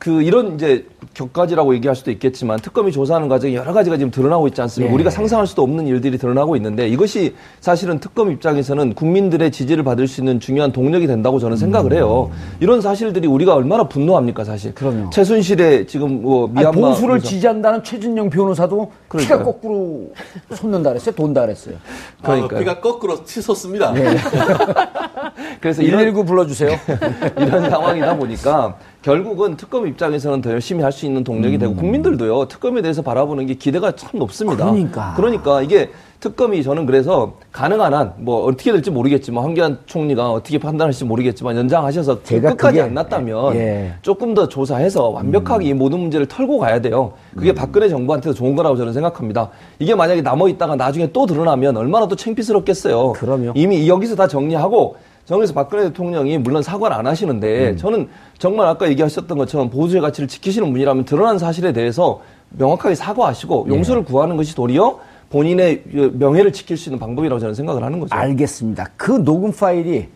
그 0.00 0.22
이런 0.22 0.54
이제 0.54 0.86
격가지라고 1.12 1.74
얘기할 1.74 1.94
수도 1.94 2.10
있겠지만 2.10 2.58
특검이 2.58 2.90
조사하는 2.90 3.28
과정에 3.28 3.54
여러 3.54 3.74
가지가 3.74 3.98
지금 3.98 4.10
드러나고 4.10 4.48
있지 4.48 4.62
않습니까? 4.62 4.90
예. 4.90 4.94
우리가 4.94 5.10
상상할 5.10 5.46
수도 5.46 5.62
없는 5.62 5.86
일들이 5.86 6.16
드러나고 6.16 6.56
있는데 6.56 6.88
이것이 6.88 7.34
사실은 7.60 8.00
특검 8.00 8.30
입장에서는 8.32 8.94
국민들의 8.94 9.52
지지를 9.52 9.84
받을 9.84 10.08
수 10.08 10.22
있는 10.22 10.40
중요한 10.40 10.72
동력이 10.72 11.06
된다고 11.06 11.38
저는 11.38 11.58
생각을 11.58 11.92
해요. 11.92 12.30
이런 12.60 12.80
사실들이 12.80 13.28
우리가 13.28 13.52
얼마나 13.54 13.88
분노합니까, 13.88 14.42
사실. 14.44 14.70
음. 14.70 14.74
그럼요. 14.74 15.10
최순실의 15.10 15.86
지금 15.86 16.22
뭐 16.22 16.46
아니, 16.46 16.60
미얀마 16.60 16.80
보수를 16.80 17.08
그래서- 17.18 17.26
지지한다는 17.28 17.84
최준영 17.84 18.30
변호사도 18.30 18.86
피가 18.86 18.94
그러니까요. 19.08 19.44
거꾸로 19.44 20.12
솟는다 20.54 20.90
그랬어요? 20.90 21.14
돈다 21.14 21.42
그랬어요. 21.42 21.74
그러니까요. 22.22 22.56
아, 22.56 22.60
비가 22.60 22.80
거꾸로 22.80 23.22
치솟습니다. 23.22 23.92
그래서 25.60 25.82
이런 25.82 25.98
119 26.00 26.24
불러 26.24 26.46
주세요. 26.46 26.70
이런 27.36 27.68
상황이다 27.68 28.16
보니까 28.16 28.76
결국은 29.02 29.56
특검 29.56 29.86
입장에서는 29.86 30.42
더 30.42 30.50
열심히 30.50 30.82
할 30.82 30.90
수 30.92 31.06
있는 31.06 31.24
동력이 31.24 31.56
되고 31.56 31.74
국민들도요 31.74 32.46
특검에 32.48 32.82
대해서 32.82 33.00
바라보는 33.00 33.46
게 33.46 33.54
기대가 33.54 33.92
참 33.92 34.10
높습니다. 34.18 34.64
그러니까. 34.66 35.14
그러니까 35.16 35.62
이게 35.62 35.90
특검이 36.18 36.62
저는 36.62 36.84
그래서 36.84 37.34
가능한 37.52 37.94
한 37.94 38.12
뭐 38.18 38.44
어떻게 38.44 38.72
될지 38.72 38.90
모르겠지만 38.90 39.42
황교안 39.42 39.78
총리가 39.86 40.30
어떻게 40.32 40.58
판단할지 40.58 41.04
모르겠지만 41.06 41.56
연장하셔서 41.56 42.22
제가 42.24 42.50
끝까지 42.50 42.76
그게- 42.78 42.82
안 42.88 42.92
났다면 42.94 43.54
예. 43.54 43.92
조금 44.02 44.34
더 44.34 44.46
조사해서 44.48 45.08
완벽하게 45.08 45.68
이 45.68 45.72
모든 45.72 46.00
문제를 46.00 46.26
털고 46.26 46.58
가야 46.58 46.80
돼요. 46.82 47.12
그게 47.34 47.54
박근혜 47.54 47.88
정부한테도 47.88 48.34
좋은 48.34 48.54
거라고 48.54 48.76
저는 48.76 48.92
생각합니다. 48.92 49.48
이게 49.78 49.94
만약에 49.94 50.20
남아 50.20 50.48
있다가 50.50 50.76
나중에 50.76 51.10
또 51.12 51.24
드러나면 51.24 51.76
얼마나 51.78 52.06
또 52.06 52.16
창피스럽겠어요. 52.16 53.12
그럼요. 53.12 53.52
이미 53.54 53.88
여기서 53.88 54.16
다 54.16 54.26
정리하고 54.26 54.96
정에서 55.30 55.54
박근혜 55.54 55.84
대통령이 55.84 56.38
물론 56.38 56.60
사과를 56.60 56.96
안 56.96 57.06
하시는데 57.06 57.76
저는 57.76 58.08
정말 58.38 58.66
아까 58.66 58.88
얘기하셨던 58.88 59.38
것처럼 59.38 59.70
보수의 59.70 60.02
가치를 60.02 60.26
지키시는 60.26 60.72
분이라면 60.72 61.04
드러난 61.04 61.38
사실에 61.38 61.72
대해서 61.72 62.20
명확하게 62.50 62.96
사과하시고 62.96 63.66
용서를 63.68 64.04
구하는 64.04 64.36
것이 64.36 64.56
도리어 64.56 64.98
본인의 65.30 65.84
명예를 66.14 66.52
지킬 66.52 66.76
수 66.76 66.88
있는 66.88 66.98
방법이라고 66.98 67.38
저는 67.38 67.54
생각을 67.54 67.84
하는 67.84 68.00
거죠. 68.00 68.12
알겠습니다. 68.12 68.88
그 68.96 69.22
녹음 69.22 69.52
파일이 69.52 70.08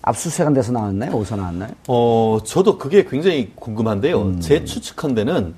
압수수색한 0.00 0.54
데서 0.54 0.72
나왔나요? 0.72 1.12
어디서 1.12 1.36
나왔나요? 1.36 1.70
어, 1.88 2.38
저도 2.42 2.78
그게 2.78 3.04
굉장히 3.04 3.52
궁금한데요. 3.54 4.22
음. 4.22 4.40
제 4.40 4.64
추측컨대는 4.64 5.54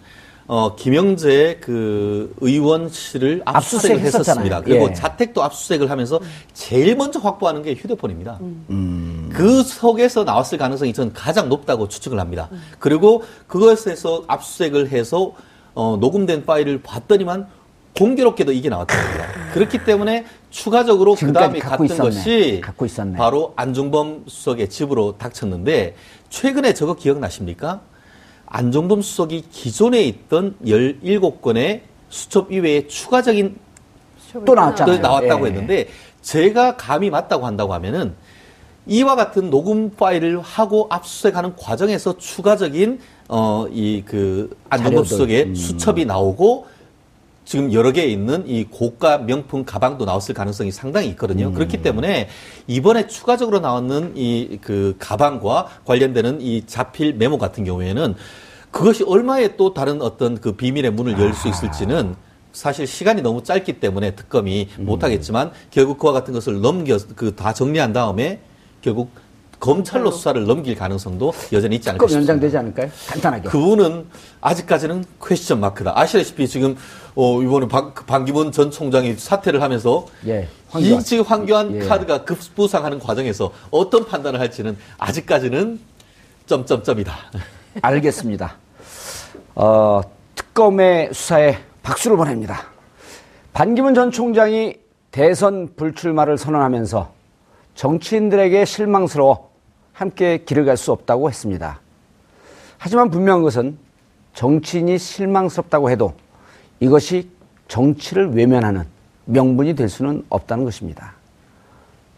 어, 0.46 0.76
김영재 0.76 1.58
그 1.60 2.34
의원실을 2.40 3.42
압수수색을 3.46 3.96
압수수색. 3.96 4.00
했었습니다. 4.00 4.60
그리고 4.60 4.88
예. 4.90 4.92
자택도 4.92 5.42
압수수색을 5.42 5.90
하면서 5.90 6.20
제일 6.52 6.96
먼저 6.96 7.18
확보하는 7.18 7.62
게 7.62 7.74
휴대폰입니다. 7.74 8.38
음. 8.70 9.30
그 9.32 9.62
속에서 9.62 10.24
나왔을 10.24 10.58
가능성이 10.58 10.92
저는 10.92 11.12
가장 11.14 11.48
높다고 11.48 11.88
추측을 11.88 12.20
합니다. 12.20 12.50
그리고 12.78 13.22
그것에서 13.46 14.24
압수수색을 14.26 14.90
해서 14.90 15.32
어, 15.74 15.96
녹음된 15.98 16.44
파일을 16.44 16.82
봤더니만 16.82 17.46
공교롭게도 17.96 18.52
이게 18.52 18.68
나왔다는 18.68 19.02
겁니다. 19.04 19.26
그렇기 19.54 19.84
때문에 19.84 20.26
추가적으로 20.50 21.14
그 21.14 21.32
다음에 21.32 21.58
갖고 21.60 21.86
갔던 21.86 21.86
있었네. 21.86 22.10
것이. 22.10 22.60
바로 23.16 23.52
안종범 23.56 24.24
수석의 24.26 24.68
집으로 24.68 25.16
닥쳤는데 25.16 25.94
최근에 26.28 26.74
저거 26.74 26.94
기억나십니까? 26.94 27.80
안종범 28.58 29.02
수석이 29.02 29.46
기존에 29.50 30.04
있던 30.04 30.54
17건의 30.64 31.80
수첩 32.08 32.52
이외에 32.52 32.86
추가적인 32.86 33.56
또 34.46 34.54
나왔잖아요. 34.54 34.96
또 34.96 35.02
나왔다고 35.02 35.46
예. 35.46 35.50
했는데 35.50 35.88
제가 36.22 36.76
감이 36.76 37.10
맞다고 37.10 37.46
한다고 37.46 37.74
하면은 37.74 38.14
이와 38.86 39.16
같은 39.16 39.50
녹음 39.50 39.90
파일을 39.90 40.40
하고 40.40 40.86
압수수색하는 40.90 41.56
과정에서 41.56 42.16
추가적인 42.16 43.00
어 43.28 43.66
이 43.72 44.02
그 44.06 44.56
안종범. 44.70 45.04
수석의 45.04 45.42
음. 45.46 45.54
수첩이 45.56 46.04
나오고 46.04 46.66
지금 47.44 47.72
여러 47.72 47.90
개 47.90 48.04
있는 48.06 48.46
이 48.46 48.64
고가 48.64 49.18
명품 49.18 49.64
가방도 49.64 50.04
나왔을 50.04 50.32
가능성이 50.32 50.70
상당히 50.70 51.08
있거든요. 51.08 51.48
음. 51.48 51.54
그렇기 51.54 51.82
때문에 51.82 52.28
이번에 52.68 53.08
추가적으로 53.08 53.58
나왔는 53.58 54.12
이 54.14 54.58
그 54.62 54.94
가방과 55.00 55.66
관련되는 55.84 56.40
이 56.40 56.62
자필 56.66 57.14
메모 57.14 57.38
같은 57.38 57.64
경우에는 57.64 58.14
그것이 58.74 59.04
얼마에 59.04 59.56
또 59.56 59.72
다른 59.72 60.02
어떤 60.02 60.40
그 60.40 60.52
비밀의 60.56 60.90
문을 60.90 61.18
열 61.20 61.32
수 61.32 61.48
있을지는 61.48 62.16
사실 62.52 62.86
시간이 62.88 63.22
너무 63.22 63.42
짧기 63.42 63.74
때문에 63.74 64.16
특검이 64.16 64.68
음. 64.78 64.84
못하겠지만 64.84 65.52
결국 65.70 65.98
그와 65.98 66.12
같은 66.12 66.32
것을 66.34 66.60
넘겨 66.60 66.98
그 67.16 67.34
다 67.36 67.52
정리한 67.52 67.92
다음에 67.92 68.40
결국 68.82 69.10
검찰로 69.60 70.10
수사를 70.10 70.44
넘길 70.44 70.74
가능성도 70.74 71.32
여전히 71.52 71.76
있지 71.76 71.88
않을까 71.88 72.04
특검 72.04 72.08
싶습니다. 72.08 72.32
연장되지 72.32 72.56
않을까요? 72.58 72.90
간단하게. 73.08 73.48
그분은 73.48 74.06
아직까지는 74.40 75.04
퀘스천 75.24 75.60
마크다. 75.60 75.92
아시다시피 75.98 76.46
지금 76.48 76.76
어 77.14 77.40
이번에 77.42 77.68
방, 77.68 77.94
반기문 77.94 78.50
전 78.52 78.70
총장이 78.72 79.14
사퇴를 79.14 79.62
하면서 79.62 80.06
예, 80.26 80.48
황교안. 80.68 81.00
이 81.00 81.04
지금 81.04 81.24
황교안 81.24 81.74
예. 81.76 81.78
카드가 81.86 82.24
급부상하는 82.24 82.98
과정에서 82.98 83.52
어떤 83.70 84.04
판단을 84.04 84.38
할지는 84.40 84.76
아직까지는 84.98 85.78
점점점이다. 86.46 87.14
알겠습니다. 87.82 88.58
어, 89.54 90.00
특검의 90.34 91.14
수사에 91.14 91.58
박수를 91.82 92.16
보냅니다. 92.16 92.62
반기문 93.52 93.94
전 93.94 94.10
총장이 94.10 94.76
대선 95.10 95.68
불출마를 95.76 96.38
선언하면서 96.38 97.12
정치인들에게 97.74 98.64
실망스러워 98.64 99.50
함께 99.92 100.38
길을 100.38 100.64
갈 100.64 100.76
수 100.76 100.90
없다고 100.90 101.28
했습니다. 101.28 101.80
하지만 102.78 103.10
분명한 103.10 103.42
것은 103.42 103.78
정치인이 104.32 104.98
실망스럽다고 104.98 105.90
해도 105.90 106.14
이것이 106.80 107.30
정치를 107.68 108.32
외면하는 108.32 108.84
명분이 109.26 109.74
될 109.74 109.88
수는 109.88 110.24
없다는 110.28 110.64
것입니다. 110.64 111.14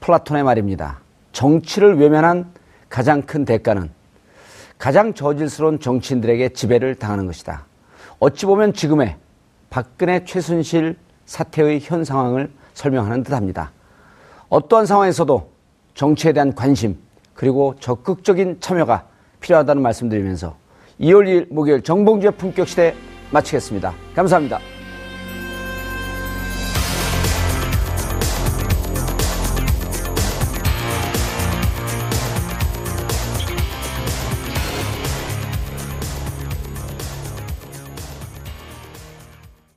플라톤의 0.00 0.42
말입니다. 0.42 1.00
정치를 1.32 1.98
외면한 1.98 2.50
가장 2.88 3.22
큰 3.22 3.44
대가는 3.44 3.90
가장 4.78 5.14
저질스러운 5.14 5.80
정치인들에게 5.80 6.50
지배를 6.50 6.94
당하는 6.96 7.26
것이다. 7.26 7.66
어찌 8.18 8.46
보면 8.46 8.72
지금의 8.72 9.16
박근혜 9.70 10.24
최순실 10.24 10.96
사태의 11.24 11.80
현 11.82 12.04
상황을 12.04 12.50
설명하는 12.74 13.22
듯 13.22 13.32
합니다. 13.32 13.72
어떠한 14.48 14.86
상황에서도 14.86 15.50
정치에 15.94 16.32
대한 16.32 16.54
관심 16.54 16.96
그리고 17.34 17.74
적극적인 17.80 18.58
참여가 18.60 19.06
필요하다는 19.40 19.82
말씀드리면서 19.82 20.56
2월 21.00 21.26
2일 21.26 21.52
목요일 21.52 21.82
정봉주의 21.82 22.32
품격 22.32 22.68
시대 22.68 22.94
마치겠습니다. 23.32 23.92
감사합니다. 24.14 24.75